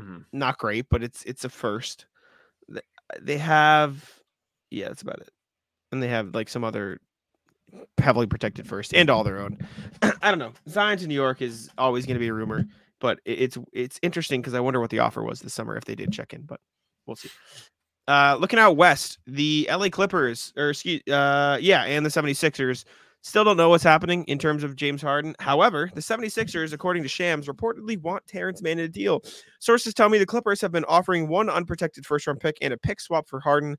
[0.00, 0.26] Mhm.
[0.32, 2.06] not great, but it's it's a first.
[2.72, 2.84] Th-
[3.20, 4.08] They have,
[4.70, 5.30] yeah, that's about it.
[5.90, 7.00] And they have like some other
[7.98, 9.58] heavily protected first and all their own.
[10.22, 10.52] I don't know.
[10.68, 12.64] Zion to New York is always going to be a rumor,
[13.00, 15.96] but it's it's interesting because I wonder what the offer was this summer if they
[15.96, 16.60] did check in, but
[17.06, 17.30] we'll see.
[18.10, 22.84] Uh, looking out west, the LA Clippers, or excuse, uh, yeah, and the 76ers
[23.20, 25.36] still don't know what's happening in terms of James Harden.
[25.38, 29.22] However, the 76ers, according to Shams, reportedly want Terance Mann in a deal.
[29.60, 32.76] Sources tell me the Clippers have been offering one unprotected first round pick and a
[32.76, 33.76] pick swap for Harden.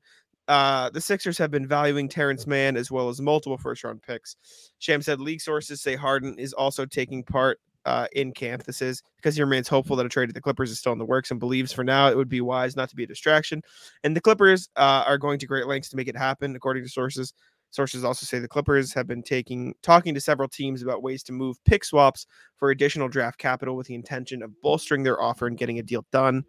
[0.48, 4.36] Uh, the Sixers have been valuing Terance Mann as well as multiple first round picks.
[4.78, 8.64] Sham said league sources say Harden is also taking part uh, in camp.
[8.64, 10.98] This is because he remains hopeful that a trade to the Clippers is still in
[10.98, 13.62] the works and believes for now it would be wise not to be a distraction.
[14.04, 16.88] And the Clippers uh, are going to great lengths to make it happen, according to
[16.88, 17.32] sources.
[17.70, 21.32] Sources also say the Clippers have been taking talking to several teams about ways to
[21.32, 22.26] move pick swaps
[22.56, 26.04] for additional draft capital with the intention of bolstering their offer and getting a deal
[26.12, 26.44] done.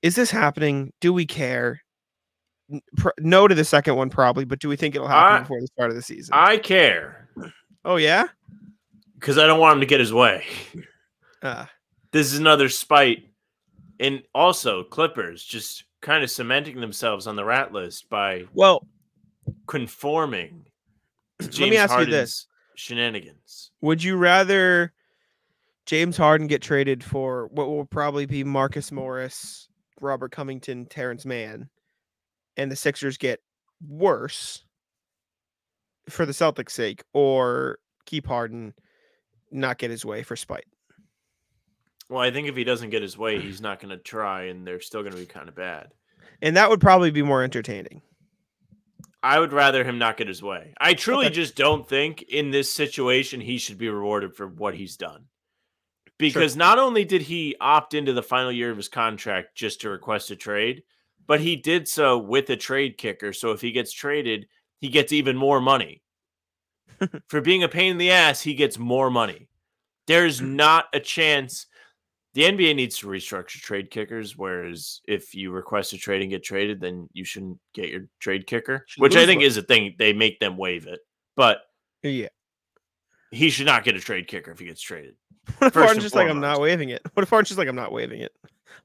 [0.00, 0.92] Is this happening?
[1.00, 1.82] Do we care?
[3.18, 5.66] No to the second one, probably, but do we think it'll happen I- before the
[5.66, 6.32] start of the season?
[6.32, 7.28] I care
[7.84, 8.26] oh yeah,
[9.22, 10.44] because I don't want him to get his way.
[11.42, 11.66] uh,
[12.10, 13.28] This is another spite.
[14.00, 18.84] And also, Clippers just kind of cementing themselves on the rat list by well,
[19.68, 20.66] conforming
[21.38, 22.46] to Let me James ask you Harden's this.
[22.74, 23.70] shenanigans.
[23.80, 24.92] would you rather
[25.86, 29.68] James Harden get traded for what will probably be Marcus Morris,
[30.00, 31.68] Robert Covington, Terance Mann,
[32.56, 33.40] and the Sixers get
[33.88, 34.64] worse
[36.08, 38.74] for the Celtics' sake, or keep Harden,
[39.52, 40.64] not get his way for spite?
[42.08, 44.66] Well, I think if he doesn't get his way, he's not going to try, and
[44.66, 45.88] they're still going to be kind of bad.
[46.42, 48.02] And that would probably be more entertaining.
[49.22, 50.74] I would rather him not get his way.
[50.80, 51.34] I truly Okay.
[51.36, 55.26] just don't think in this situation he should be rewarded for what he's done.
[56.18, 59.90] Because not only did he opt into the final year of his contract just to
[59.90, 60.82] request a trade,
[61.26, 63.32] but he did so with a trade kicker.
[63.32, 64.46] So if he gets traded,
[64.80, 66.02] he gets even more money.
[67.28, 69.48] for being a pain in the ass, he gets more money.
[70.06, 70.56] There's hmm.
[70.56, 71.66] not a chance.
[72.34, 76.42] The NBA needs to restructure trade kickers, whereas if you request a trade and get
[76.42, 79.46] traded, then you shouldn't get your trade kicker, Should which I think one.
[79.46, 79.94] is a thing.
[79.98, 81.00] They make them waive it,
[81.36, 81.58] but
[82.02, 82.28] Yeah.
[83.32, 85.14] he should not get a trade kicker if he gets traded.
[85.58, 87.02] What if Harden's just like, I'm not waiving it?
[87.12, 88.32] What if Harden's just like, I'm not waiving it?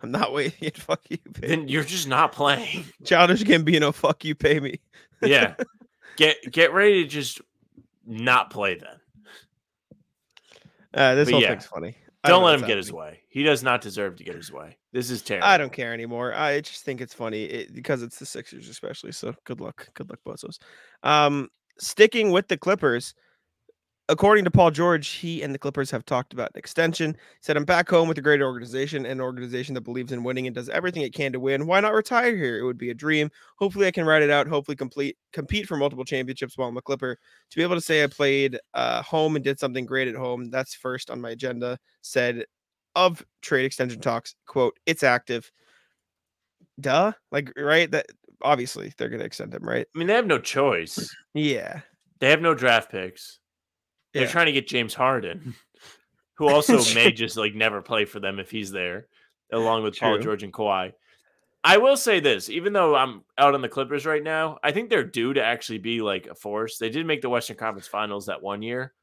[0.01, 0.77] I'm not waiving it.
[0.77, 1.17] Fuck you.
[1.33, 1.47] Pay.
[1.47, 2.85] Then you're just not playing.
[3.05, 4.79] Childish Gambino, fuck you, pay me.
[5.21, 5.55] Yeah,
[6.17, 7.41] get get ready to just
[8.07, 8.99] not play then.
[10.93, 11.95] Uh, this But whole yeah, thing's funny.
[12.23, 13.21] I Don't let him get his way.
[13.29, 14.77] He does not deserve to get his way.
[14.91, 15.47] This is terrible.
[15.47, 16.33] I don't care anymore.
[16.33, 19.11] I just think it's funny it, because it's the Sixers, especially.
[19.11, 19.87] So good luck.
[19.93, 20.57] Good luck, Bozos.
[21.03, 23.13] Um, sticking with the Clippers,
[24.09, 27.11] according to Paul George, he and the Clippers have talked about an extension.
[27.11, 30.47] He said, I'm back home with a great organization, an organization that believes in winning
[30.47, 31.67] and does everything it can to win.
[31.67, 32.59] Why not retire here?
[32.59, 33.29] It would be a dream.
[33.57, 34.47] Hopefully, I can ride it out.
[34.47, 37.17] Hopefully, complete compete for multiple championships while I'm a Clipper.
[37.51, 40.49] To be able to say I played uh, home and did something great at home,
[40.49, 42.45] that's first on my agenda, said
[42.95, 45.51] of trade extension talks, quote, it's active.
[46.79, 47.11] Duh.
[47.31, 47.89] Like, right?
[47.91, 48.07] That
[48.41, 49.85] obviously they're gonna extend him, right?
[49.93, 51.15] I mean, they have no choice.
[51.33, 51.81] Yeah.
[52.19, 53.39] They have no draft picks.
[54.19, 55.55] They're trying to get James Harden,
[56.37, 59.07] who also may just like never play for them if he's there,
[59.51, 60.93] along with Paul George and Kawhi.
[61.63, 64.89] I will say this, even though I'm out on the Clippers right now, I think
[64.89, 66.77] they're due to actually be like a force.
[66.77, 68.93] They did make the Western Conference Finals that one year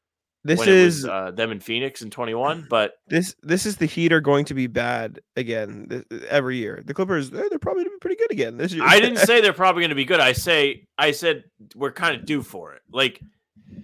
[0.43, 4.11] This is was uh, them in Phoenix in 21, but this this is the Heat
[4.11, 6.81] are going to be bad again th- every year.
[6.83, 8.83] The Clippers they're, they're probably going to be pretty good again this year.
[8.83, 10.19] I didn't say they're probably going to be good.
[10.19, 11.43] I say I said
[11.75, 12.81] we're kind of due for it.
[12.91, 13.21] Like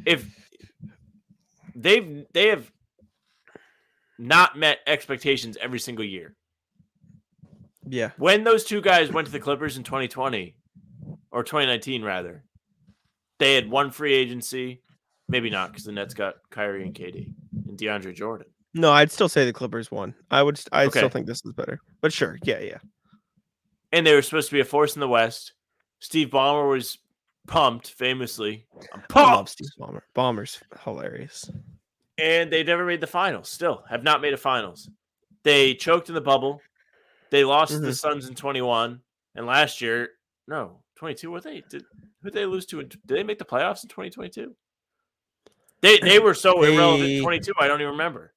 [0.08, 0.26] if
[1.82, 2.72] they've they have
[4.18, 6.36] not met expectations every single year.
[7.88, 8.12] yeah.
[8.18, 10.56] When those two guys went to the Clippers in 2020
[11.32, 12.44] or 2019 rather,
[13.40, 14.84] they had one free agency,
[15.28, 17.34] maybe not because the Nets got Kyrie and KD
[17.68, 18.48] and DeAndre Jordan.
[18.74, 20.14] No, I'd still say the Clippers won.
[20.30, 20.62] I would.
[20.72, 21.82] I still think this is better.
[22.00, 22.78] But sure, yeah, yeah.
[23.92, 25.54] And they were supposed to be a force in the West.
[26.00, 26.98] Steve Ballmer was
[27.48, 28.66] pumped, famously.
[28.94, 29.52] I'm pumped.
[29.52, 30.02] Steve Ballmer.
[30.16, 31.50] Bomber's hilarious.
[32.18, 33.50] and they've never made the finals.
[33.50, 34.90] Still, have not made a finals.
[35.44, 36.62] They choked in the bubble.
[37.32, 37.88] They lost to the.
[37.88, 37.94] Mm-hmm.
[37.94, 39.00] Suns in 21,
[39.36, 40.10] and last year,
[40.48, 41.32] no, 22.
[41.32, 41.84] What they did?
[42.22, 42.82] Who did they lose to?
[42.82, 44.54] In, did they make the playoffs in 2022?
[45.82, 47.08] They they were so irrelevant.
[47.08, 47.54] They- in 22.
[47.60, 48.34] I don't even remember.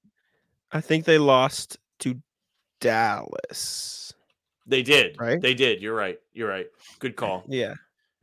[0.72, 2.20] I think they lost to
[2.80, 4.12] Dallas.
[4.66, 5.16] They did.
[5.20, 5.40] Right?
[5.40, 5.82] They did.
[5.82, 6.18] You're right.
[6.32, 6.66] You're right.
[6.98, 7.44] Good call.
[7.46, 7.74] Yeah.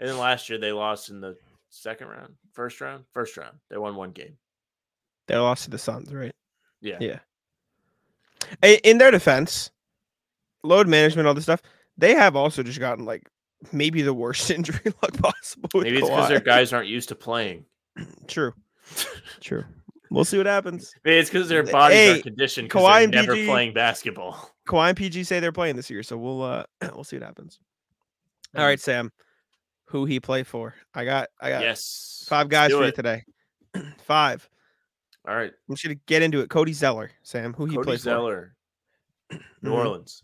[0.02, 1.38] And then last year they lost in the
[1.70, 3.56] second round, first round, first round.
[3.70, 4.36] They won one game.
[5.28, 6.34] They lost to the Suns, right?
[6.82, 6.98] Yeah.
[7.00, 7.20] Yeah.
[8.84, 9.70] In their defense,
[10.64, 11.62] load management, all this stuff,
[12.00, 13.30] they have also just gotten like
[13.72, 15.70] maybe the worst injury luck possible.
[15.76, 17.66] Maybe it's because their guys aren't used to playing.
[18.28, 18.54] True.
[19.40, 19.66] True.
[20.10, 20.92] We'll see what happens.
[21.06, 24.52] Maybe it's because their bodies Hey, are conditioned because they're and never PG playing basketball.
[24.68, 26.64] Kawhi and PG say they're playing this year, so we'll uh
[26.96, 27.60] we'll see what happens.
[28.58, 28.80] All Mm.
[28.80, 29.12] Sam.
[29.92, 30.74] Who he play for?
[30.94, 32.24] I got I got Yes.
[32.28, 32.96] five guys for you it.
[32.96, 33.24] today.
[34.06, 34.48] five.
[35.28, 35.52] All right.
[35.70, 36.50] I'm just gonna get into it.
[36.50, 37.54] Cody Zeller, Sam.
[37.54, 38.02] Who he Cody play for?
[38.02, 38.56] Zeller,
[39.62, 39.74] New Mhm.
[39.78, 40.24] Orleans.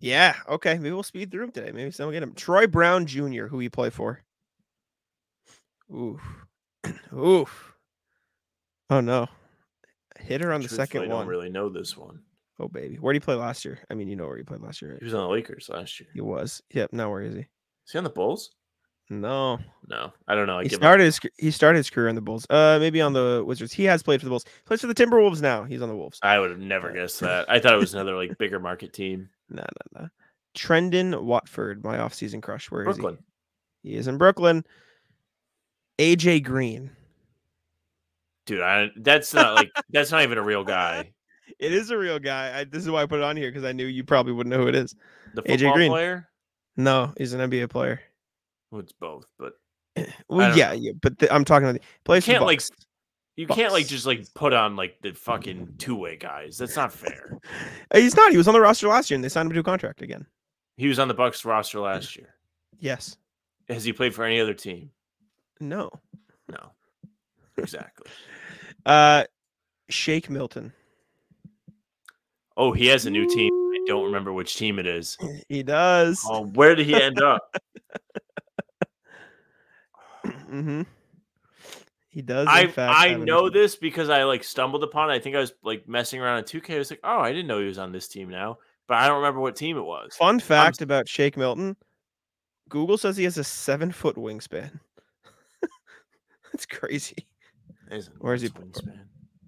[0.00, 0.36] Yeah.
[0.48, 0.74] Okay.
[0.78, 1.72] Maybe we'll speed through him today.
[1.72, 2.34] Maybe someone get him.
[2.34, 3.46] Troy Brown Jr.
[3.46, 4.22] Who he play for?
[5.94, 6.20] Oof.
[7.16, 7.72] Oof.
[8.90, 9.26] Oh no.
[10.18, 11.26] Hitter on the Truthfully, second I don't one.
[11.26, 12.20] really know this one.
[12.60, 12.96] Oh baby.
[12.96, 13.78] Where did he play last year?
[13.90, 14.92] I mean, you know where he played last year.
[14.92, 14.98] Right?
[15.00, 16.10] He was on the Lakers last year.
[16.12, 16.62] He was.
[16.72, 16.92] Yep.
[16.92, 17.40] Now where is he?
[17.40, 18.50] Is he on the Bulls?
[19.10, 19.58] No.
[19.88, 20.58] No, I don't know.
[20.58, 20.82] I he give up.
[20.82, 22.46] started his he started his career in the Bulls.
[22.50, 23.72] Uh, maybe on the Wizards.
[23.72, 24.44] He has played for the Bulls.
[24.66, 25.64] Plays for the Timberwolves now.
[25.64, 26.18] He's on the Wolves.
[26.22, 27.50] I would have never guessed that.
[27.50, 29.30] I thought it was another like bigger market team.
[29.48, 30.08] No, no, no.
[30.54, 32.70] Trendon Watford, my offseason crush.
[32.70, 33.18] Where is Brooklyn.
[33.82, 33.90] he?
[33.90, 34.64] He is in Brooklyn.
[35.98, 36.90] AJ Green.
[38.44, 41.12] Dude, I that's not like that's not even a real guy.
[41.58, 42.60] It is a real guy.
[42.60, 44.54] I, this is why I put it on here because I knew you probably wouldn't
[44.54, 44.94] know who it is.
[45.34, 45.90] The AJ football Green.
[45.90, 46.28] player?
[46.76, 48.00] No, he's an NBA player.
[48.70, 49.54] Well, it's both, but
[50.28, 52.70] Well, yeah, yeah, but the, I'm talking about the for can't, like, Bucks.
[53.36, 56.58] you can't like just like put on like the fucking two way guys.
[56.58, 57.38] That's not fair.
[57.94, 58.30] He's not.
[58.30, 60.26] He was on the roster last year, and they signed him to a contract again.
[60.76, 62.34] He was on the Bucks roster last year.
[62.78, 63.16] Yes.
[63.68, 64.90] Has he played for any other team?
[65.60, 65.90] No.
[66.48, 66.70] No.
[67.56, 68.10] Exactly.
[68.86, 69.24] Uh,
[69.90, 70.72] Shake Milton.
[72.56, 73.52] Oh, he has a new team.
[73.52, 75.18] I don't remember which team it is.
[75.50, 76.24] He does.
[76.26, 77.54] Oh, where did he end up?
[80.48, 80.82] mm-hmm.
[82.10, 82.42] He does.
[82.42, 83.60] in I fact, I have a new know team.
[83.60, 85.14] this because I like stumbled upon it.
[85.14, 86.74] I think I was like messing around on 2K.
[86.74, 89.06] I was like, oh, I didn't know he was on this team now, but I
[89.06, 90.16] don't remember what team it was.
[90.16, 91.76] Fun fact about Shake Milton:
[92.68, 94.80] Google says he has a seven foot wingspan.
[96.52, 97.26] That's crazy.
[98.18, 99.00] Where is he wingspan?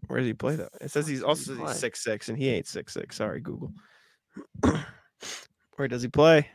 [0.07, 0.69] Where does he play though?
[0.81, 3.17] It says he's also he he's six six, and he ain't six six.
[3.17, 3.73] Sorry, Google.
[5.77, 6.49] Where does he play?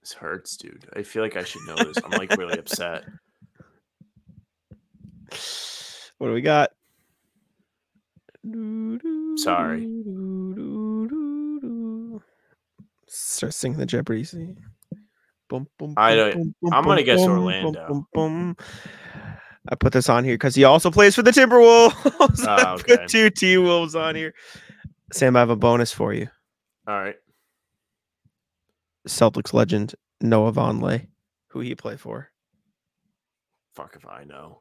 [0.00, 0.86] This hurts, dude.
[0.96, 1.98] I feel like I should know this.
[2.04, 3.04] I'm like really upset.
[6.18, 6.70] What do we got?
[9.36, 9.86] Sorry.
[13.06, 14.58] Start singing the Jeopardy scene.
[15.48, 18.06] Bum, bum, I don't- bum, I'm gonna guess Orlando.
[19.66, 22.46] I put this on here because he also plays for the Timberwolves.
[22.46, 22.96] I Ah, okay.
[22.98, 24.34] put two T Wolves on here.
[25.12, 26.28] Sam, I have a bonus for you.
[26.86, 27.16] All right.
[29.08, 31.06] Celtics legend Noah Vonleh,
[31.48, 32.30] who he play for.
[33.74, 34.60] Fuck if I know.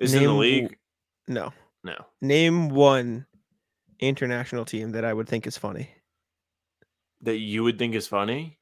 [0.00, 0.76] Is it in the Name league?
[1.28, 1.52] No,
[1.84, 1.94] No.
[2.20, 3.26] name one
[4.00, 5.90] international team that I would think is funny.
[7.22, 8.58] That you would think is funny?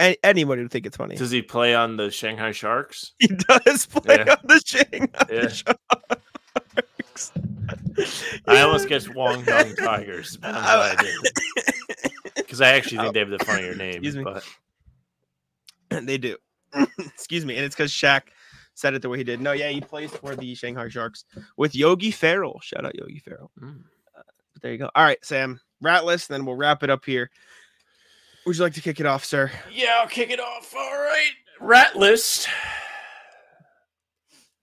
[0.00, 1.14] A- anybody would think it's funny.
[1.16, 3.12] Does he play on the Shanghai Sharks?
[3.18, 4.32] He does play Yeah.
[4.32, 5.48] on the Shanghai Yeah.
[5.48, 7.32] Sharks.
[8.48, 8.62] I Yeah.
[8.62, 10.36] almost guessed Guangdong Tigers.
[10.38, 11.14] but I'm I.
[12.34, 13.12] Because I actually think oh.
[13.12, 13.94] they have the funnier name.
[14.02, 14.24] Excuse me.
[14.24, 16.36] But they do.
[16.98, 18.22] Excuse me, and it's because Shaq
[18.74, 19.40] said it the way he did.
[19.40, 21.24] No, yeah, he plays for the Shanghai Sharks
[21.56, 22.60] with Yogi Ferrell.
[22.62, 23.50] Shout out Yogi Ferrell.
[23.60, 23.82] Mm.
[24.14, 24.90] But there you go.
[24.94, 27.30] All right, Sam, rat list, then we'll wrap it up here.
[28.46, 29.50] Would you like to kick it off, sir?
[29.72, 30.74] Yeah, I'll kick it off.
[30.76, 31.30] All right.
[31.60, 32.48] Rat list.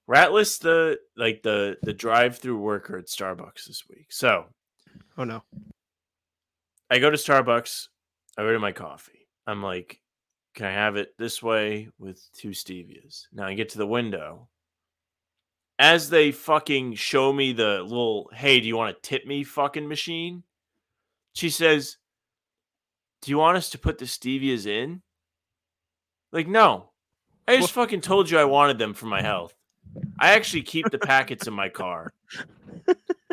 [0.05, 4.07] Rat list the like the the drive-through worker at Starbucks this week.
[4.09, 4.47] So
[5.19, 5.43] Oh no.
[6.89, 7.87] I go to Starbucks,
[8.37, 9.27] I order my coffee.
[9.45, 9.99] I'm like,
[10.59, 13.27] can I have it this way with two stevias?
[13.31, 14.49] Now I get to the window.
[15.79, 19.87] As they fucking show me the little, hey, do you want to tip me fucking
[19.87, 20.43] machine?
[21.31, 21.95] She says,
[23.21, 25.01] Do you want us to put the stevias in?
[26.33, 26.89] Like, no.
[27.47, 29.55] I just fucking told you I wanted them for my health.
[30.19, 32.11] I actually keep the packets in my car.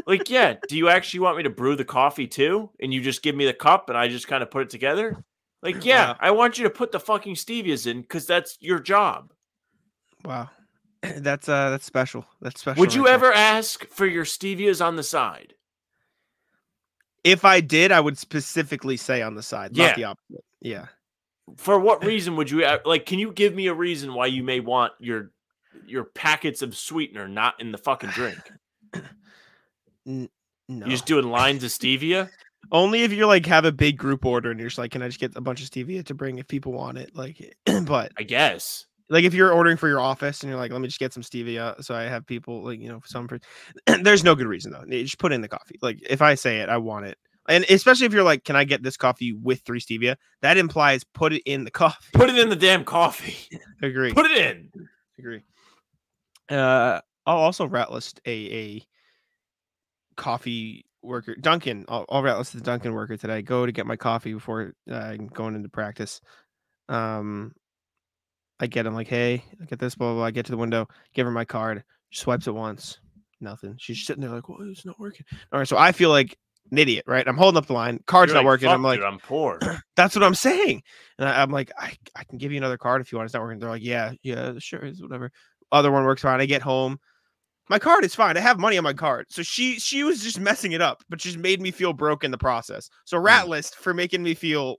[0.07, 2.71] Like, yeah, do you actually want me to brew the coffee too?
[2.79, 5.25] And you just give me the cup and I just kind of put it together?
[5.67, 6.17] Like, yeah, Wow.
[6.21, 9.33] I want you to put the fucking stevias in because that's your job.
[10.25, 10.49] Wow.
[11.03, 12.25] That's uh that's special.
[12.41, 12.81] That's special.
[12.81, 13.13] Would you there.
[13.13, 15.53] ever ask for your stevias on the side?
[17.23, 19.89] If I did, I would specifically say on the side, Yeah.
[19.89, 20.45] not the opposite.
[20.61, 20.87] Yeah.
[21.59, 23.07] For what reason would you like?
[23.07, 25.31] Can you give me a reason why you may want your
[25.87, 28.39] your packets of sweetener not in the fucking drink?
[30.07, 30.29] No.
[30.69, 32.31] You just doing lines of stevia?
[32.73, 35.09] Only if you're like have a big group order and you're just like, can I
[35.09, 37.15] just get a bunch of stevia to bring if people want it?
[37.15, 38.87] Like, but I guess.
[39.09, 41.23] like if you're ordering for your office and you're like, let me just get some
[41.23, 43.29] stevia so I have people like you know some.
[43.29, 43.41] per-
[44.03, 44.85] There's no good reason though.
[44.87, 45.79] You just put in the coffee.
[45.83, 48.65] Like if I say it, I want it, and especially if you're like, can I
[48.65, 50.17] get this coffee with three stevia?
[50.43, 52.11] That implies put it in the coffee.
[52.13, 53.37] Put it in the damn coffee.
[53.83, 54.13] Agree.
[54.13, 54.71] Put it in.
[55.19, 55.43] Agree.
[56.49, 58.83] Uh, I'll also rat list a a
[60.17, 61.85] coffee worker, Dunkin'.
[61.89, 63.43] I'll, I'll rat list the Dunkin' worker today.
[63.43, 66.21] Go to get my coffee before uh, I'm going into practice.
[66.89, 67.53] Um,
[68.59, 70.25] I get him like, hey, I get this, blah, blah, blah.
[70.25, 71.85] I get to the window, give her my card.
[72.11, 72.99] She swipes it once,
[73.41, 73.77] nothing.
[73.79, 75.27] She's sitting there like, well, it's not working.
[75.53, 76.39] All right, so I feel like
[76.71, 77.27] an idiot, right?
[77.27, 78.69] I'm holding up the line, card's You're not like, working.
[78.69, 79.59] I'm like, dude, I'm poor.
[79.97, 80.83] that's what I'm saying.
[81.19, 83.27] And I, I'm like, I, I can give you another card if you want.
[83.27, 83.59] It's not working.
[83.59, 85.31] They're like, yeah, yeah, sure, it's whatever.
[85.71, 86.41] Other one works fine.
[86.41, 86.99] I get home.
[87.69, 88.37] My card is fine.
[88.37, 89.27] I have money on my card.
[89.29, 92.31] So she she was just messing it up, but she's made me feel broke in
[92.31, 92.89] the process.
[93.05, 94.77] So rat list for making me feel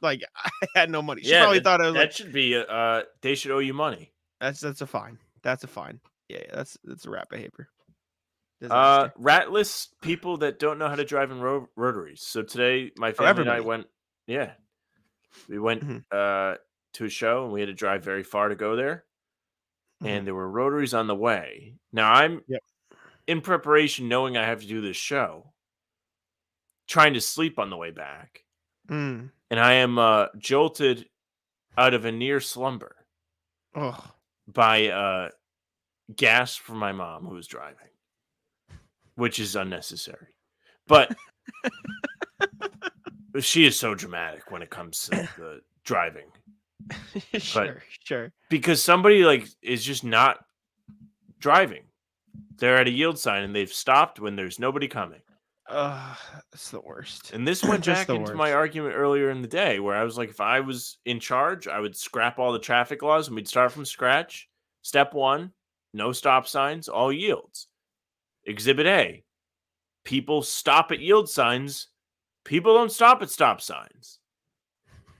[0.00, 1.22] like I had no money.
[1.22, 2.56] She Yeah, probably that- thought I was that like, should be.
[2.56, 4.12] Uh, they should owe you money.
[4.40, 5.18] that's that's a fine.
[5.42, 6.00] That's a fine.
[6.28, 7.68] Yeah, yeah that's that's a rat behavior.
[8.70, 12.22] Uh, rat list people that don't know how to drive in ro- rotaries.
[12.22, 13.86] So today, my family and I went.
[14.26, 14.52] Yeah,
[15.48, 16.04] we went Mhm.
[16.10, 16.56] uh,
[16.94, 19.04] to a show and we had to drive very far to go there.
[20.04, 21.74] And there were rotaries on the way.
[21.92, 22.60] Now I'm Yep.
[23.26, 25.52] in preparation, knowing I have to do this show,
[26.86, 28.44] trying to sleep on the way back,
[28.88, 29.30] Mm.
[29.50, 31.08] and I am uh, jolted
[31.78, 32.94] out of a near slumber
[33.74, 33.98] Oh,
[34.46, 35.30] by uh,
[36.14, 37.90] gas from my mom who was driving,
[39.16, 40.34] which is unnecessary.
[40.86, 41.16] But
[43.40, 46.26] she is so dramatic when it comes to the driving
[47.38, 48.32] sure, sure.
[48.48, 50.38] because somebody like is just not
[51.38, 51.84] driving.
[52.58, 55.20] They're at a yield sign and they've stopped when there's nobody coming.
[55.68, 56.14] Uh,
[56.52, 57.32] it's the worst.
[57.32, 60.30] And this went back into my argument earlier in the day where I was like,
[60.30, 63.72] if I was in charge, I would scrap all the traffic laws and we'd start
[63.72, 64.48] from scratch.
[64.82, 65.52] Step one,
[65.92, 67.68] no stop signs, all yields.
[68.44, 69.24] Exhibit A,
[70.04, 71.88] people stop at yield signs.
[72.44, 74.20] People don't stop at stop signs.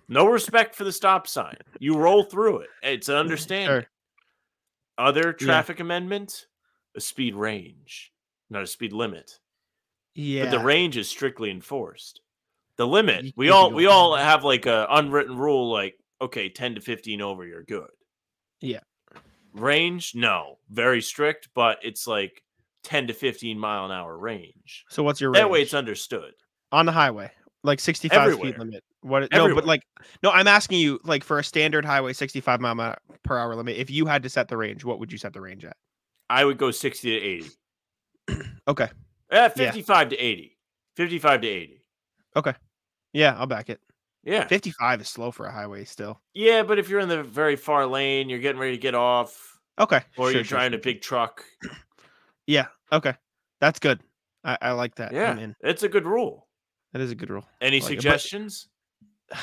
[0.09, 1.57] No respect for the stop sign.
[1.81, 2.69] You roll through it.
[2.83, 3.69] It's an mm, understanding.
[3.69, 3.87] Sure.
[4.99, 6.47] Other traffic amendment,
[6.97, 8.13] a speed range,
[8.49, 9.39] not a speed limit
[10.15, 10.45] Yeah.
[10.45, 12.21] but the range is strictly enforced.
[12.77, 14.23] The limit, You we all we all over.
[14.23, 17.91] have like a unwritten rule, like okay, ten to fifteen over, you're good.
[18.61, 18.81] Yeah.
[19.53, 22.43] Range, no, very strict, but it's like
[22.85, 24.85] ten to fifteen mile an hour range.
[24.89, 26.33] So what's your That way, it's understood.
[26.73, 27.31] on the highway,
[27.65, 28.49] like 65 Everywhere.
[28.53, 28.85] speed limit.
[29.07, 29.23] What?
[29.25, 29.83] it- No, but like,
[30.23, 33.77] no, I'm asking you, like, for a standard highway, 65 mile per hour limit.
[33.77, 35.77] If you had to set the range, what would you set the range at?
[36.29, 37.51] I would go sixty to eighty.
[38.69, 38.89] Okay,
[39.31, 40.59] Eh, fifty-five to eighty.
[40.97, 41.85] Fifty-five to eighty.
[42.35, 42.53] Okay.
[43.13, 43.81] yeah, I'll back it.
[44.25, 46.21] Yeah, 55 is slow for a highway still.
[46.35, 49.57] yeah, but if you're in the very far lane, you're getting ready to get off,
[49.79, 51.45] Okay, or sure, you're sure, trying sure, a big truck.
[52.49, 53.15] Yeah, okay,
[53.61, 54.01] that's good.
[54.45, 55.13] I, I like that.
[55.13, 56.47] Yeah, it's a good rule.
[56.93, 57.45] That is a good rule.
[57.61, 58.69] Any like suggestions?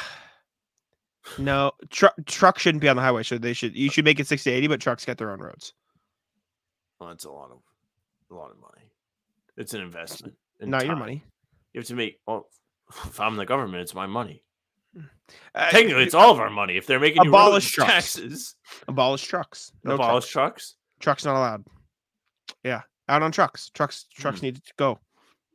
[1.37, 3.23] No, truck truck shouldn't be on the highway.
[3.23, 3.75] So they should.
[3.75, 5.73] You should make it 60 80, but trucks get their own roads.
[6.99, 7.59] Well, that's a lot of
[8.29, 8.91] a lot of money.
[9.57, 10.35] It's an investment.
[10.59, 11.23] in Not your money.
[11.73, 12.19] You have to make.
[12.27, 12.47] Well,
[13.05, 14.43] if I'm the government, it's my money.
[15.55, 16.77] Uh, Technically, it's all of our money.
[16.77, 17.89] If they're making Abolish trucks.
[18.13, 18.55] taxes,
[18.87, 19.71] abolish trucks.
[19.83, 20.31] No abolish trucks.
[20.31, 20.75] trucks.
[20.99, 21.63] Trucks not allowed.
[22.63, 23.69] Yeah, out on trucks.
[23.69, 24.45] Trucks trucks Hmm.
[24.47, 24.99] need to go.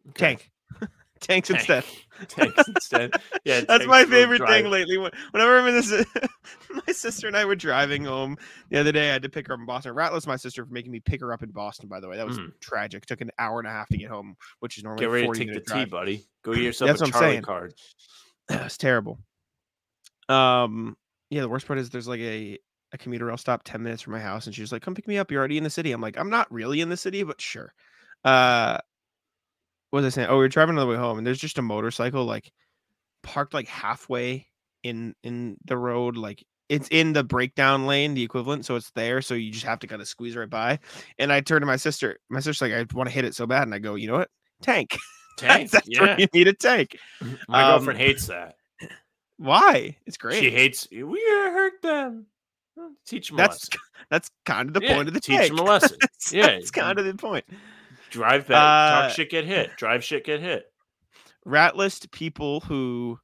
[0.08, 0.36] Okay.
[0.36, 0.50] Tank.
[1.20, 1.84] Tanks instead.
[2.28, 3.12] Tanks instead.
[3.44, 4.62] Yeah, That's my favorite drive.
[4.62, 4.98] thing lately.
[4.98, 6.04] When- Whenever I'm in this,
[6.86, 8.36] my sister and I were driving home
[8.70, 9.08] the other day.
[9.10, 9.94] I had to pick her up in Boston.
[9.94, 11.88] Ratless, my sister, for making me pick her up in Boston.
[11.88, 12.52] By the way, that was Mhm.
[12.60, 13.06] tragic.
[13.06, 15.32] Took an hour and a half to get home, which is normally Get ready to
[15.34, 15.90] take the drive.
[15.90, 16.24] buddy.
[16.42, 17.42] Go get yourself That's a what I'm Charlie saying.
[17.42, 17.74] card.
[18.50, 19.18] it's terrible.
[20.28, 20.96] Um,
[21.30, 22.58] yeah, the worst part is there's like a
[22.92, 25.18] a commuter rail stop 10 minutes from my house, and she's like, "Come pick me
[25.18, 25.30] up.
[25.30, 27.72] You're already in the city." I'm like, "I'm not really in the city, but sure."
[28.24, 28.78] Uh,
[29.90, 30.28] what was I saying?
[30.28, 32.50] Oh, we were driving on the way home, and there's just a motorcycle like
[33.22, 34.46] parked like halfway
[34.82, 38.66] in in the road, like it's in the breakdown lane, the equivalent.
[38.66, 40.78] So it's there, so you just have to kind of squeeze right by.
[41.18, 42.18] And I turned to my sister.
[42.28, 44.18] My sister's like, "I want to hit it so bad," and I go, "You know
[44.18, 44.30] what?
[44.62, 44.96] Tank.
[45.38, 45.70] Tank.
[45.70, 46.00] That's yeah.
[46.00, 46.98] where you need a tank.
[47.48, 48.56] My Um, girlfriend hates that.
[49.36, 49.96] Why?
[50.04, 50.40] It's great.
[50.40, 50.88] She hates.
[50.90, 52.26] We hurt them.
[53.06, 53.80] Teach them a That's lesson.
[54.10, 55.48] that's kind of the Yeah, point of the teach tank.
[55.50, 55.96] them a lesson.
[56.00, 57.44] that's, Yeah, that's kind of the point.
[58.10, 58.56] Drive back.
[58.56, 59.76] Uh, talk shit, get hit.
[59.76, 60.64] Drive shit, get hit.
[61.44, 63.18] Rat list people who.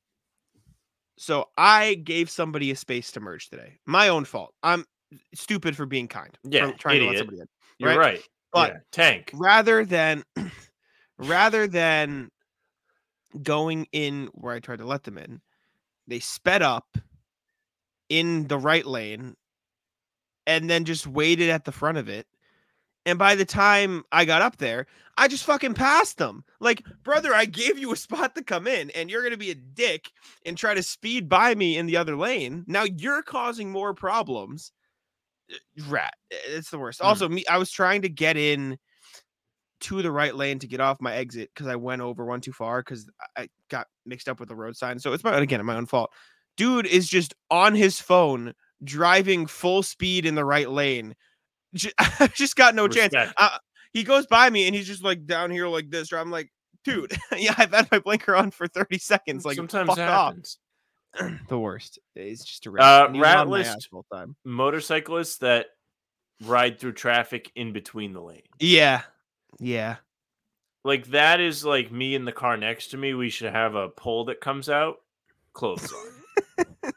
[1.17, 3.79] So I gave somebody a space to merge today.
[3.87, 4.53] My own fault.
[4.63, 4.85] I'm
[5.35, 6.37] stupid for being kind.
[6.43, 7.47] Yeah, trying to let somebody in.
[7.79, 7.99] You're right?
[7.99, 8.21] right.
[8.53, 8.79] But- yeah.
[8.93, 9.31] tank.
[9.35, 10.23] rather than
[11.19, 12.31] rather than
[13.43, 15.41] going in where I tried to let them in,
[16.07, 16.97] they sped up
[18.09, 19.35] in the right lane
[20.47, 22.27] and then just waited at the front of it.
[23.07, 24.87] And by the time I got up there,
[25.17, 26.45] I just fucking passed them.
[26.59, 29.55] Like, brother, I gave you a spot to come in, and you're gonna be a
[29.55, 30.11] dick
[30.45, 32.65] and try to speed by me in the other lane.
[32.67, 34.73] Now you're causing more problems.
[35.53, 35.57] Uh,
[35.89, 37.01] Rat, it's the worst.
[37.01, 37.07] Hmm.
[37.07, 38.79] Also, me, I was trying to get in
[39.81, 42.53] to the right lane to get off my exit because I went over one too
[42.53, 44.99] far because I got mixed up with the road sign.
[44.99, 46.11] So it's my again my own fault.
[46.57, 51.15] Dude is just on his phone driving full speed in the right lane.
[51.75, 53.15] Ju- I've just got no chance.
[53.37, 53.59] Uh,
[53.93, 56.13] he goes by me and he's just like down here like this.
[56.13, 56.51] I'm like,
[56.85, 59.45] dude, yeah, I've had my blinker on for 30 seconds.
[59.45, 60.35] Like, Sometimes fuck it off.
[61.49, 62.01] The worst.
[62.17, 63.13] It's just a Uh, rat.
[63.13, 64.35] he's rat list- time.
[64.45, 65.67] Motorcyclists that
[66.45, 68.43] ride through traffic in between the lanes.
[68.59, 69.03] Yeah,
[69.61, 69.97] yeah.
[70.85, 73.15] Like that is like me in the car next to me.
[73.15, 74.97] We should have a pole that comes out.
[75.53, 76.75] Clothes on.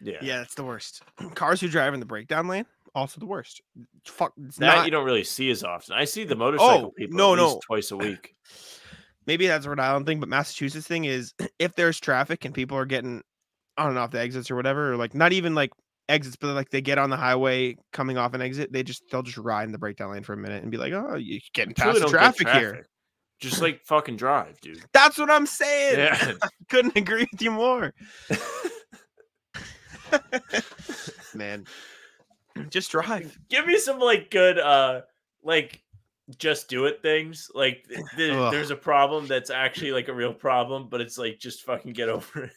[0.00, 0.18] yeah.
[0.22, 1.02] Yeah, that's the worst.
[1.34, 2.66] Cars who drive in the breakdown lane,
[2.96, 3.60] also the worst.
[4.04, 5.94] Fuck, it's That not, you don't really see as often.
[5.94, 7.60] I see the motorcycle Oh, people no, at least no.
[7.64, 8.34] twice a week.
[9.26, 12.76] maybe that's a Rhode Island thing, but Massachusetts thing is if there's traffic and people
[12.78, 13.22] are getting
[13.78, 15.70] on and off the exits or whatever, or like not even like
[16.08, 19.22] exits, but like they get on the highway coming off an exit, they just they'll
[19.22, 21.74] just ride in the breakdown lane for a minute and be like, oh, you're getting
[21.74, 22.86] past the don't get traffic, here.
[23.38, 24.82] Just like fucking drive, dude.
[24.94, 25.98] That's what I'm saying.
[25.98, 26.32] Yeah.
[26.70, 27.92] Couldn't agree with you more.
[31.34, 31.66] Man.
[32.70, 33.38] Just drive.
[33.48, 35.02] Give me some like good uh
[35.42, 35.82] like
[36.38, 37.50] just do it things.
[37.54, 41.38] Like th- th- there's a problem that's actually like a real problem, but it's like
[41.38, 42.52] just fucking get over it.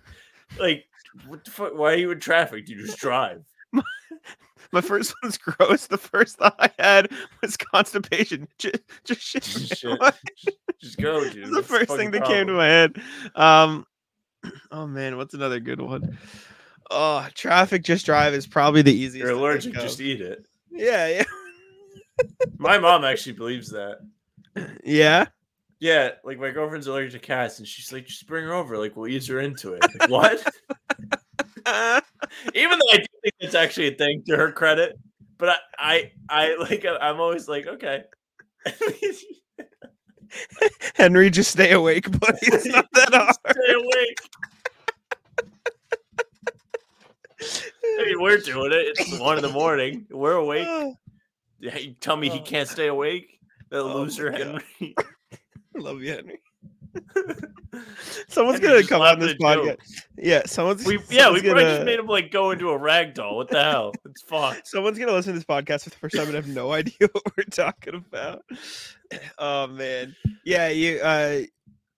[0.58, 0.84] like
[1.26, 1.74] what the fuck?
[1.74, 2.68] Why are you in traffic?
[2.68, 3.44] You just drive.
[4.72, 5.86] My first one's gross.
[5.86, 8.48] The first thought I had was constipation.
[8.58, 9.42] Just, just shit.
[9.42, 9.98] Just shit.
[10.80, 11.44] Just go, dude.
[11.44, 13.00] That's the That's first thing that came to my head.
[13.34, 13.86] Um,
[14.70, 16.18] oh man, what's another good one?
[16.90, 19.16] Oh, traffic just drive is probably the easiest.
[19.26, 20.46] You're allergic, just eat it.
[20.70, 21.24] yeah, yeah,
[22.58, 23.98] My mom actually believes that.
[24.84, 25.26] yeah.
[25.78, 28.78] Yeah, like my girlfriend's allergic to cats, and she's like, just bring her over.
[28.78, 29.82] Like, we'll ease her into it.
[30.00, 30.42] Like, what?
[32.54, 34.98] Even though I do think that's actually a thing to her credit,
[35.36, 38.04] but I, I, I like, I'm always like, okay.
[40.94, 42.38] Henry, just stay awake, buddy.
[42.42, 43.34] It's not that hard.
[43.50, 44.18] Stay awake.
[47.84, 48.94] I mean, we're doing it.
[48.98, 50.06] It's one in the morning.
[50.10, 50.68] We're awake.
[51.58, 53.40] Yeah, you tell me he can't stay awake.
[53.70, 54.30] That Oh loser.
[54.30, 54.62] Henry.
[55.74, 56.38] Love you, Henry.
[58.28, 59.40] someone's Henry gonna come on this a joke.
[59.40, 60.02] podcast.
[60.18, 60.84] Yeah, someone's.
[60.84, 63.36] We yeah, we someone's probably gonna, just made him like go into a rag doll.
[63.36, 63.92] What the hell?
[64.04, 64.60] It's fine.
[64.64, 67.24] Someone's gonna listen to this podcast for the first time and have no idea what
[67.36, 68.44] we're talking about.
[69.38, 70.14] Oh man,
[70.44, 70.98] yeah, you.
[70.98, 71.42] uh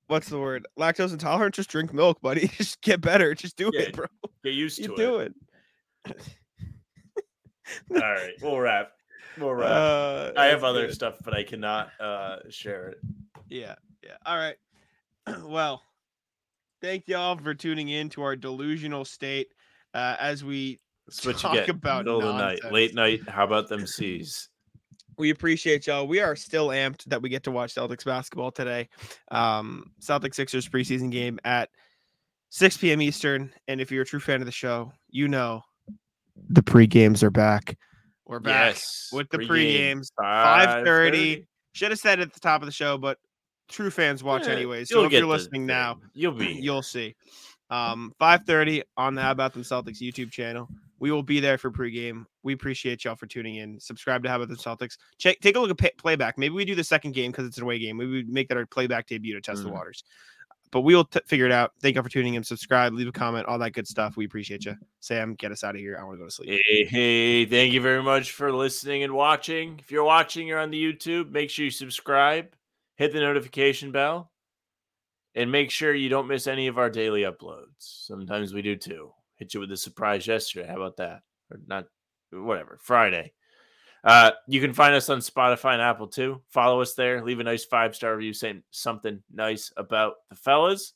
[0.08, 0.66] What's the word?
[0.78, 1.54] Lactose intolerant?
[1.54, 2.48] Just drink milk, buddy.
[2.56, 3.34] Just get better.
[3.34, 4.06] Just do Yeah, it, bro.
[4.42, 4.96] Get used to You it.
[4.96, 5.34] do it.
[7.90, 8.92] All right, we'll wrap.
[9.36, 9.70] We'll wrap.
[9.70, 10.94] Uh, I have other good.
[10.94, 12.98] stuff, but I cannot uh share it.
[13.48, 14.16] Yeah, yeah.
[14.24, 14.56] All right.
[15.44, 15.82] well,
[16.80, 19.48] thank y'all for tuning in to our delusional state
[19.92, 21.68] uh, as we That's Talk you get.
[21.70, 23.20] about middle of the night, late night.
[23.28, 24.48] How about them C's?
[25.18, 26.06] We appreciate y'all.
[26.06, 28.88] We are still amped that we get to watch Celtics basketball today.
[29.30, 31.68] Um, Celtics Sixers preseason game at
[32.50, 33.02] 6 p.m.
[33.02, 33.52] Eastern.
[33.66, 35.62] And if you're a true fan of the show, you know
[36.50, 37.76] the pre games are back.
[38.26, 40.10] We're back Yes, with the pre games.
[40.18, 41.46] 5:30.
[41.72, 43.18] Should have said it at the top of the show, but
[43.68, 44.88] true fans watch Yeah, anyways.
[44.88, 46.52] So if you're the listening now, you'll be.
[46.52, 47.14] you'll see.
[47.70, 50.68] Um, 5:30 on the How About Them Celtics YouTube channel.
[51.00, 52.26] We will be there for pregame.
[52.42, 53.78] We appreciate y'all for tuning in.
[53.78, 54.98] Subscribe to How About Them Celtics.
[55.18, 56.38] Check, take a look at pay, playback.
[56.38, 57.96] Maybe we do the second game because it's an away game.
[57.98, 59.74] Maybe we make that our playback debut to test the Mhm.
[59.74, 60.02] waters.
[60.70, 61.72] But we will t- figure it out.
[61.80, 62.44] Thank you for tuning in.
[62.44, 64.16] Subscribe, leave a comment, all that good stuff.
[64.18, 64.76] We appreciate you.
[65.00, 65.96] Sam, get us out of here.
[65.98, 66.60] I want to go to sleep.
[66.66, 69.78] Hey, hey, thank you very much for listening and watching.
[69.78, 72.54] If you're watching you're on the YouTube, make sure you subscribe,
[72.96, 74.30] hit the notification bell,
[75.34, 77.66] and make sure you don't miss any of our daily uploads.
[77.78, 79.12] Sometimes we do too.
[79.38, 80.66] Hit you with a surprise yesterday.
[80.68, 81.22] How about that?
[81.50, 81.86] Or not,
[82.30, 83.32] whatever, Friday.
[84.04, 86.40] Uh, you can find us on Spotify and Apple too.
[86.50, 87.22] Follow us there.
[87.22, 90.94] Leave a nice five star review saying something nice about the fellas.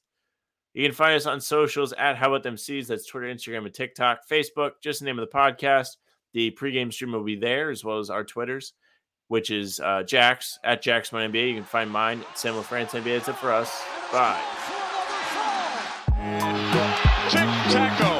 [0.75, 2.89] You can find us on socials at How About Them C's.
[2.89, 4.21] That's Twitter, Instagram, and TikTok.
[4.31, 5.97] Facebook, just the name of the podcast.
[6.33, 8.73] The pregame stream will be there as well as our Twitters,
[9.29, 11.49] which is uh, Jax at Jack Simone NBA.
[11.49, 13.19] You can find mine at Sam LaFrance NBA.
[13.19, 13.83] That's it for us.
[14.11, 14.41] Bye.
[17.69, 18.12] Tic.